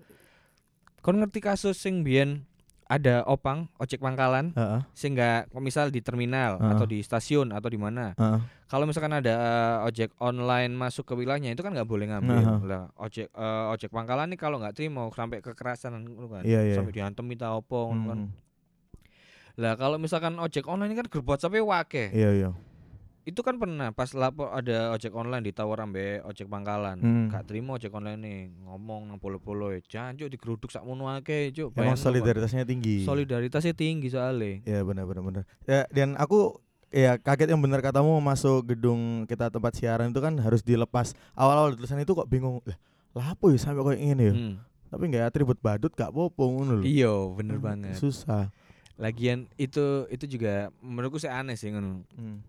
Kon 1.00 1.20
ngerti 1.20 1.40
kasus 1.40 1.76
sing 1.76 2.04
biyen 2.04 2.48
ada 2.94 3.26
opang 3.26 3.66
ojek 3.76 3.98
pangkalan 3.98 4.54
Heeh, 4.54 4.82
sing 4.92 5.14
nggak 5.14 5.50
misal 5.58 5.88
di 5.88 6.00
terminal 6.00 6.58
Heeh. 6.58 6.72
atau 6.72 6.86
di 6.86 7.00
stasiun 7.00 7.50
atau 7.50 7.66
di 7.66 7.76
mana 7.76 8.14
heeh. 8.14 8.40
kalau 8.66 8.86
misalkan 8.86 9.14
ada 9.14 9.34
eh, 9.34 9.88
ojek 9.88 10.14
online 10.20 10.70
masuk 10.72 11.04
ke 11.04 11.14
wilayahnya 11.14 11.52
itu 11.52 11.60
kan 11.60 11.72
nggak 11.72 11.86
boleh 11.86 12.06
ngambil 12.06 12.38
Nah. 12.40 12.60
lah 12.62 12.84
ojek 12.96 13.28
eh, 13.28 13.66
ojek 13.70 13.90
pangkalan 13.90 14.28
nih 14.28 14.38
kalau 14.38 14.58
nggak 14.58 14.74
terima 14.74 15.10
sampai 15.10 15.40
kekerasan 15.40 15.98
ngono 15.98 16.28
kan 16.30 16.44
Iya, 16.44 16.62
iya. 16.64 16.76
sampai 16.76 16.94
diantem 16.94 17.24
minta 17.24 17.50
opo 17.52 17.90
ngono 17.90 18.06
kan 18.06 18.20
Hmm. 18.20 18.32
lah 19.56 19.74
kalau 19.74 19.98
misalkan 19.98 20.34
ojek 20.36 20.66
online 20.66 20.92
ini 20.92 21.00
kan 21.00 21.08
grup 21.08 21.26
WhatsApp 21.28 21.54
wake 21.56 22.10
Iya 22.10 22.30
iya. 22.36 22.50
Itu 23.24 23.40
kan 23.40 23.56
pernah 23.56 23.90
pas 23.90 24.12
lapor 24.12 24.50
ada 24.50 24.92
ojek 24.92 25.10
online 25.10 25.44
ditawar 25.46 25.80
ambe 25.80 26.20
ojek 26.24 26.46
pangkalan 26.46 27.00
Hmm. 27.00 27.28
gak 27.28 27.46
terima 27.46 27.74
ojek 27.74 27.90
online 27.90 28.20
nih 28.20 28.38
ngomong 28.62 29.08
nang 29.08 29.16
polo-polo 29.16 29.72
ya 29.72 29.80
jancuk 29.82 30.28
digeruduk 30.28 30.68
sak 30.68 30.82
mono 30.82 31.08
akeh 31.08 31.50
cuk 31.50 31.72
Emang 31.74 31.96
solidaritasnya 31.96 32.64
tinggi. 32.64 33.02
solidaritasnya 33.02 33.72
tinggi 33.72 34.08
soalnya 34.08 34.60
Ya 34.64 34.80
benar 34.82 35.04
benar 35.04 35.24
benar. 35.24 35.44
Ya 35.64 35.88
dan 35.90 36.16
aku 36.16 36.60
ya 36.90 37.16
kaget 37.16 37.50
yang 37.50 37.60
benar 37.60 37.80
katamu 37.80 38.20
masuk 38.20 38.68
gedung 38.68 39.24
kita 39.24 39.48
tempat 39.48 39.72
siaran 39.74 40.12
itu 40.12 40.20
kan 40.20 40.36
harus 40.36 40.60
dilepas. 40.60 41.16
Awal-awal 41.34 41.74
tulisan 41.74 41.98
itu 41.98 42.12
kok 42.12 42.28
bingung. 42.28 42.60
Lah, 43.14 43.32
apa 43.32 43.46
ya 43.48 43.58
sampai 43.58 43.82
kayak 43.84 44.00
gini 44.00 44.24
ya? 44.24 44.34
Hmm. 44.34 44.56
Tapi 44.88 45.04
nggak 45.08 45.26
atribut 45.26 45.58
badut 45.58 45.90
gak 45.92 46.10
apa-apa 46.10 46.44
ngono 46.44 46.74
lho. 46.78 46.84
iya 46.84 47.10
bener 47.32 47.56
Hmm, 47.56 47.66
banget 47.66 47.96
Susah. 47.96 48.52
lagian 48.94 49.50
itu 49.56 49.82
itu 50.08 50.30
juga 50.30 50.70
menurutku 50.78 51.18
sih 51.18 51.26
aneh 51.26 51.56
sih 51.56 51.70
ngono 51.70 52.06
Hmm. 52.14 52.46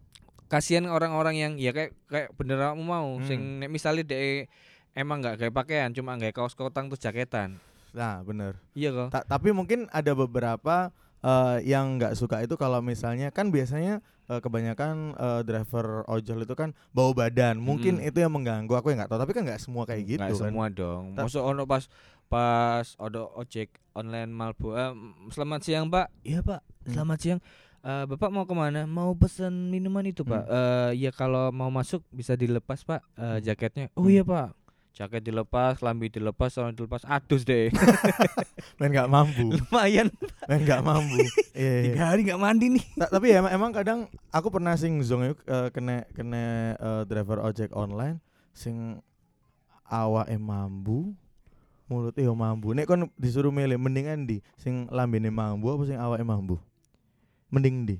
Kasihan 0.46 0.84
orang-orang 0.86 1.34
yang 1.34 1.52
ya 1.54 1.70
kayak 1.70 1.92
kayak 2.06 2.28
bener 2.34 2.56
kamu 2.56 2.80
mau 2.80 3.08
Hmm. 3.14 3.24
sing 3.24 3.40
nek 3.58 3.68
misalnya 3.68 4.04
dek 4.04 4.46
emang 4.92 5.18
nggak 5.18 5.36
kayak 5.38 5.54
pakaian 5.54 5.90
cuma 5.90 6.14
nggak 6.14 6.32
kaos 6.32 6.52
kotang 6.52 6.86
terus 6.86 7.00
jaketan 7.00 7.58
Nah, 7.90 8.20
benar. 8.20 8.58
iya 8.72 8.90
kok 8.90 9.08
Ta- 9.08 9.22
tapi 9.24 9.50
mungkin 9.50 9.86
ada 9.88 10.12
beberapa 10.12 10.90
eh, 11.20 11.58
yang 11.64 11.96
nggak 11.96 12.12
suka 12.14 12.42
itu 12.42 12.52
kalau 12.54 12.78
misalnya 12.80 13.30
kan 13.30 13.48
biasanya 13.48 14.02
eh, 14.24 14.40
kebanyakan 14.40 15.14
eh, 15.14 15.40
driver 15.42 16.02
ojol 16.04 16.42
itu 16.42 16.52
kan 16.52 16.74
bawa 16.90 17.14
badan. 17.14 17.56
Mungkin 17.56 17.96
Mm-mm. 17.96 18.08
itu 18.08 18.18
yang 18.18 18.28
mengganggu. 18.30 18.72
Aku 18.74 18.88
yang 18.88 18.98
nggak 18.98 19.08
tahu. 19.08 19.20
Tapi 19.20 19.32
kan 19.32 19.42
nggak 19.42 19.56
semua 19.58 19.84
kayak 19.84 20.04
gitu 20.06 20.20
nggak 20.20 20.32
kan. 20.32 20.42
semua 20.42 20.66
dong 20.68 21.04
Ta- 21.12 21.24
masuk 21.24 21.40
ono 21.42 21.62
pas 21.64 21.86
pas 22.26 22.86
ada 22.98 23.20
ojek 23.32 23.68
online 23.92 24.28
Malbo 24.28 24.74
eh, 24.74 24.90
selamat 25.30 25.60
siang 25.62 25.86
pak 25.86 26.08
iya 26.20 26.40
pak 26.40 26.60
Hmm. 26.84 26.92
selamat 26.92 27.18
siang 27.18 27.40
Eh, 27.84 28.04
bapak 28.08 28.32
mau 28.32 28.48
ke 28.48 28.56
mana? 28.56 28.88
Mau 28.88 29.12
pesen 29.12 29.68
minuman 29.68 30.00
itu 30.02 30.24
pak? 30.24 30.48
Eh, 30.48 31.04
ya 31.04 31.12
kalau 31.12 31.52
mau 31.52 31.68
masuk 31.68 32.00
bisa 32.08 32.32
dilepas 32.32 32.80
pak 32.80 33.04
eh, 33.14 33.44
jaketnya. 33.44 33.92
Oh 33.92 34.08
Hmm. 34.08 34.10
iya 34.10 34.24
pak. 34.24 34.56
Jaket 34.94 35.26
dilepas 35.26 35.82
lambi 35.82 36.06
dilepas 36.06 36.48
celana 36.48 36.72
dilepas. 36.72 37.04
Adus 37.04 37.42
deh. 37.42 37.68
Main 38.78 38.88
nggak 38.88 39.10
mampu. 39.10 39.52
lumayan. 39.52 40.08
Main 40.48 40.60
nggak 40.64 40.80
mampu. 40.80 41.18
Iya, 41.54 41.70
iya. 41.70 41.82
tiga 41.86 42.02
hari 42.10 42.20
nggak 42.26 42.40
mandi 42.40 42.66
nih. 42.66 42.84
Ta- 42.98 43.10
tapi 43.14 43.30
ya 43.30 43.38
emang, 43.38 43.52
emang 43.52 43.70
kadang 43.70 43.98
aku 44.32 44.50
pernah 44.50 44.74
sing 44.74 44.98
zong 45.02 45.22
yuk 45.22 45.38
eh, 45.44 45.70
kena 45.70 46.02
kena 46.10 46.42
eh, 46.74 47.02
driver 47.06 47.38
ojek 47.42 47.70
online 47.70 48.18
sing 48.50 48.98
awak 49.84 50.26
mambu 50.34 51.14
mulut 51.86 52.16
yo 52.16 52.32
mambu. 52.32 52.72
Nek 52.72 52.88
kon 52.88 53.06
disuruh 53.14 53.52
milih 53.52 53.76
mendingan 53.76 54.24
di 54.24 54.40
sing 54.56 54.88
lambene 54.90 55.28
mambu 55.28 55.68
apa 55.68 55.84
sing 55.84 55.94
awake 55.94 56.24
mambu 56.24 56.56
mending 57.54 57.76
di. 57.84 57.96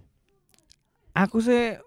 Aku 1.14 1.38
sih 1.38 1.78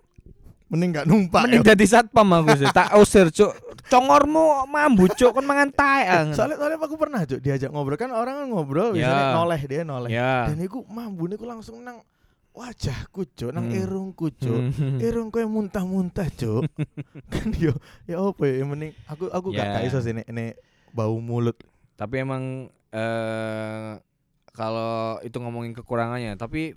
mending 0.68 0.92
gak 0.94 1.08
numpak 1.08 1.48
mending 1.48 1.64
jadi 1.64 1.86
satpam 1.86 2.28
aku 2.34 2.56
sih. 2.56 2.68
Tak 2.70 2.96
usir 2.96 3.28
cuk. 3.28 3.52
Congormu 3.88 4.64
mambu 4.66 5.08
cuk. 5.10 5.32
Kan 5.32 5.44
mangan 5.44 5.70
tae 5.70 6.04
ang. 6.04 6.28
soalnya 6.32 6.56
soalnya 6.56 6.80
aku 6.80 6.96
pernah 6.96 7.22
cuk 7.22 7.40
diajak 7.40 7.68
ngobrol. 7.68 7.96
Kan 7.96 8.12
orang 8.12 8.40
kan 8.40 8.48
ngobrol 8.48 8.92
Ya. 8.92 9.08
biasanya 9.08 9.26
noleh 9.34 9.62
dia 9.64 9.82
noleh. 9.84 10.10
Ya. 10.10 10.48
Dan 10.48 10.60
iku 10.60 10.88
mambu 10.88 11.28
niku 11.28 11.44
langsung 11.44 11.84
nang 11.84 12.00
wajahku 12.52 13.28
cuk. 13.30 13.52
Nang 13.52 13.68
Hmm. 13.68 13.80
irungku 13.80 14.28
cuk. 14.34 14.62
Hmm. 14.74 15.00
irungku 15.00 15.38
yang 15.38 15.52
muntah-muntah 15.52 16.28
cuk. 16.32 16.64
Kan 17.32 17.52
yo 17.54 17.76
ya 18.04 18.18
apa 18.18 18.44
ya 18.44 18.64
mending 18.64 18.92
aku 19.06 19.28
aku 19.28 19.48
gak 19.52 19.68
Ya. 19.68 19.74
gak 19.78 19.86
iso 19.88 20.00
sih 20.00 20.12
nek 20.12 20.56
bau 20.92 21.20
mulut. 21.20 21.56
Tapi 21.96 22.24
emang 22.24 22.68
eh 22.92 24.00
kalau 24.52 25.22
itu 25.22 25.38
ngomongin 25.38 25.72
kekurangannya 25.72 26.34
tapi 26.34 26.74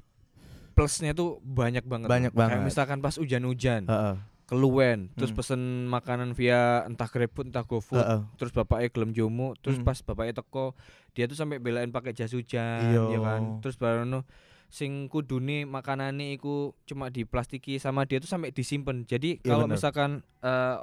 plusnya 0.81 1.13
tuh 1.13 1.37
banyak 1.41 1.85
banget 1.85 2.09
Banyak 2.09 2.33
kayak 2.33 2.49
banget. 2.57 2.65
misalkan 2.65 2.99
pas 2.99 3.13
hujan-hujan 3.15 3.85
heeh 3.85 4.17
keluwen 4.49 5.15
terus 5.15 5.31
Hmm. 5.31 5.39
pesen 5.39 5.61
makanan 5.87 6.35
via 6.35 6.83
entah 6.83 7.07
GrabFood 7.07 7.55
entah 7.55 7.63
GoFood 7.63 8.03
heeh 8.03 8.21
terus 8.35 8.51
bapaknya 8.51 8.89
gelem 8.89 9.13
jomu 9.13 9.55
terus 9.61 9.79
Hmm. 9.79 9.87
pas 9.87 10.01
bapaknya 10.01 10.43
teko 10.43 10.75
dia 11.13 11.31
tuh 11.31 11.39
sampai 11.39 11.63
belain 11.63 11.93
pakai 11.93 12.11
jas 12.11 12.35
hujan 12.35 12.83
Iya. 12.91 13.15
ya 13.15 13.19
kan 13.21 13.63
terus 13.63 13.77
baru 13.77 14.25
sing 14.71 15.07
kudune 15.07 15.67
makanane 15.67 16.33
iku 16.33 16.75
cuma 16.83 17.11
diplastiki 17.11 17.77
sama 17.77 18.07
dia 18.07 18.23
tuh 18.23 18.31
sampai 18.31 18.55
disimpan. 18.55 19.03
Jadi 19.03 19.43
Iya, 19.43 19.51
kalau 19.51 19.67
misalkan 19.67 20.23
eh, 20.41 20.77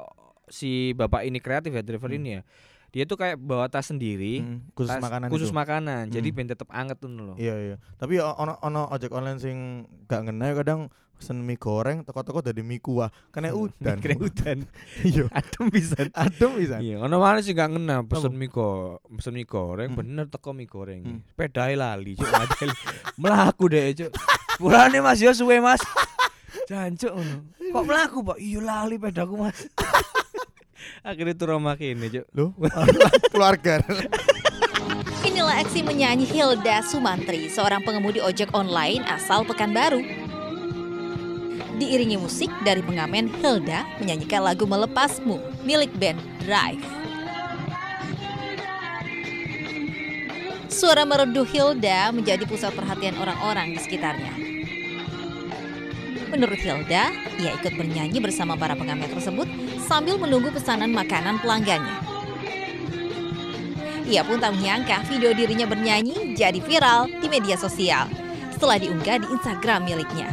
si 0.47 0.91
bapak 0.91 1.23
ini 1.23 1.39
kreatif 1.39 1.71
ya 1.71 1.79
driver 1.81 2.11
Hmm. 2.11 2.19
ini 2.19 2.29
ya. 2.35 2.41
Dia 2.89 3.03
tuh 3.03 3.15
kayak 3.15 3.35
bawa 3.37 3.67
tas 3.67 3.85
sendiri, 3.85 4.39
Mm, 4.39 4.71
khusus 4.71 4.89
tas 4.89 4.99
makanan 4.99 5.27
khusus 5.27 5.49
itu. 5.49 5.55
makanan. 5.55 6.03
Jadi 6.07 6.29
Hmm. 6.29 6.37
ben 6.37 6.47
tetep 6.47 6.69
anget 6.69 6.97
tuh 6.97 7.09
loh. 7.09 7.35
Iya 7.35 7.55
iya. 7.57 7.75
Tapi 7.93 8.17
ono 8.17 8.55
ono 8.57 8.87
ojek 8.87 9.11
online 9.11 9.37
sing 9.37 9.57
gak 10.05 10.23
ngena 10.23 10.55
kadang 10.55 10.81
pesen 11.13 11.41
mie 11.41 11.57
goreng 11.57 12.01
teko-teko 12.01 12.39
dari 12.39 12.61
mie 12.61 12.77
kuah 12.77 13.09
kena 13.27 13.49
udan. 13.49 13.97
Kira 13.97 14.15
udan. 14.15 14.63
Iya. 15.03 15.25
Adem 15.35 15.67
pisan. 15.67 16.07
Adem 16.11 16.51
bisa. 16.55 16.77
Iya, 16.77 17.01
ono 17.01 17.17
mana 17.17 17.39
sih 17.39 17.51
gak 17.51 17.69
ngena 17.69 18.01
pesen 18.03 18.33
mie 18.33 18.47
go, 18.47 18.97
pesen 19.11 19.33
mie 19.33 19.43
goreng 19.43 19.91
Hmm. 19.91 19.99
bener 19.99 20.25
teko 20.27 20.53
mie 20.53 20.65
goreng. 20.65 21.01
Hmm. 21.03 21.19
Pedae 21.33 21.73
lali, 21.73 22.13
cuk. 22.13 22.29
Melaku 23.15 23.65
deh, 23.73 23.91
cuk. 23.95 24.11
Pulane 24.57 24.99
Mas 24.99 25.19
yo 25.19 25.29
suwe, 25.31 25.59
Mas. 25.59 25.83
Jancuk 26.65 27.11
ngono. 27.11 27.35
Kok 27.67 27.83
melaku, 27.83 28.17
Pak? 28.23 28.37
Iya 28.37 28.59
lali 28.59 28.95
pedaku, 28.95 29.35
Mas. 29.37 29.67
Akhirnya 31.01 31.35
turun 31.37 31.63
makin 31.63 31.99
cuk. 32.07 32.25
Loh, 32.35 32.51
keluarga. 33.33 33.81
Inilah 35.25 35.59
aksi 35.59 35.83
menyanyi 35.83 36.23
Hilda 36.23 36.83
Sumantri, 36.85 37.51
seorang 37.51 37.83
pengemudi 37.83 38.23
ojek 38.23 38.53
online 38.55 39.03
asal 39.07 39.43
Pekanbaru. 39.43 40.01
Diiringi 41.77 42.17
musik 42.17 42.49
dari 42.65 42.81
pengamen 42.81 43.29
Hilda 43.37 43.85
menyanyikan 44.01 44.41
lagu 44.41 44.65
Melepasmu 44.65 45.37
milik 45.61 45.93
band 45.99 46.17
Drive. 46.41 46.81
Suara 50.67 51.05
merdu 51.05 51.41
Hilda 51.41 52.13
menjadi 52.13 52.45
pusat 52.45 52.73
perhatian 52.73 53.17
orang-orang 53.17 53.73
di 53.73 53.79
sekitarnya. 53.81 54.33
Menurut 56.27 56.59
Hilda, 56.59 57.09
ia 57.39 57.51
ikut 57.55 57.73
bernyanyi 57.73 58.19
bersama 58.19 58.59
para 58.59 58.75
pengamen 58.75 59.07
tersebut 59.07 59.47
sambil 59.87 60.19
menunggu 60.19 60.51
pesanan 60.51 60.91
makanan 60.91 61.39
pelanggannya. 61.39 61.97
Ia 64.07 64.23
pun 64.23 64.39
tak 64.39 64.55
menyangka 64.55 65.03
video 65.07 65.31
dirinya 65.35 65.67
bernyanyi 65.67 66.35
jadi 66.35 66.59
viral 66.59 67.11
di 67.19 67.27
media 67.27 67.55
sosial 67.55 68.07
setelah 68.51 68.79
diunggah 68.79 69.23
di 69.23 69.27
Instagram 69.31 69.87
miliknya. 69.87 70.31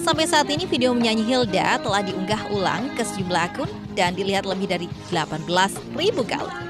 Sampai 0.00 0.28
saat 0.28 0.46
ini 0.52 0.68
video 0.70 0.94
menyanyi 0.94 1.24
Hilda 1.26 1.82
telah 1.82 2.04
diunggah 2.04 2.52
ulang 2.52 2.94
ke 2.94 3.02
sejumlah 3.02 3.42
akun 3.52 3.70
dan 3.98 4.14
dilihat 4.14 4.46
lebih 4.46 4.70
dari 4.70 4.86
18.000 5.10 5.96
kali. 6.22 6.65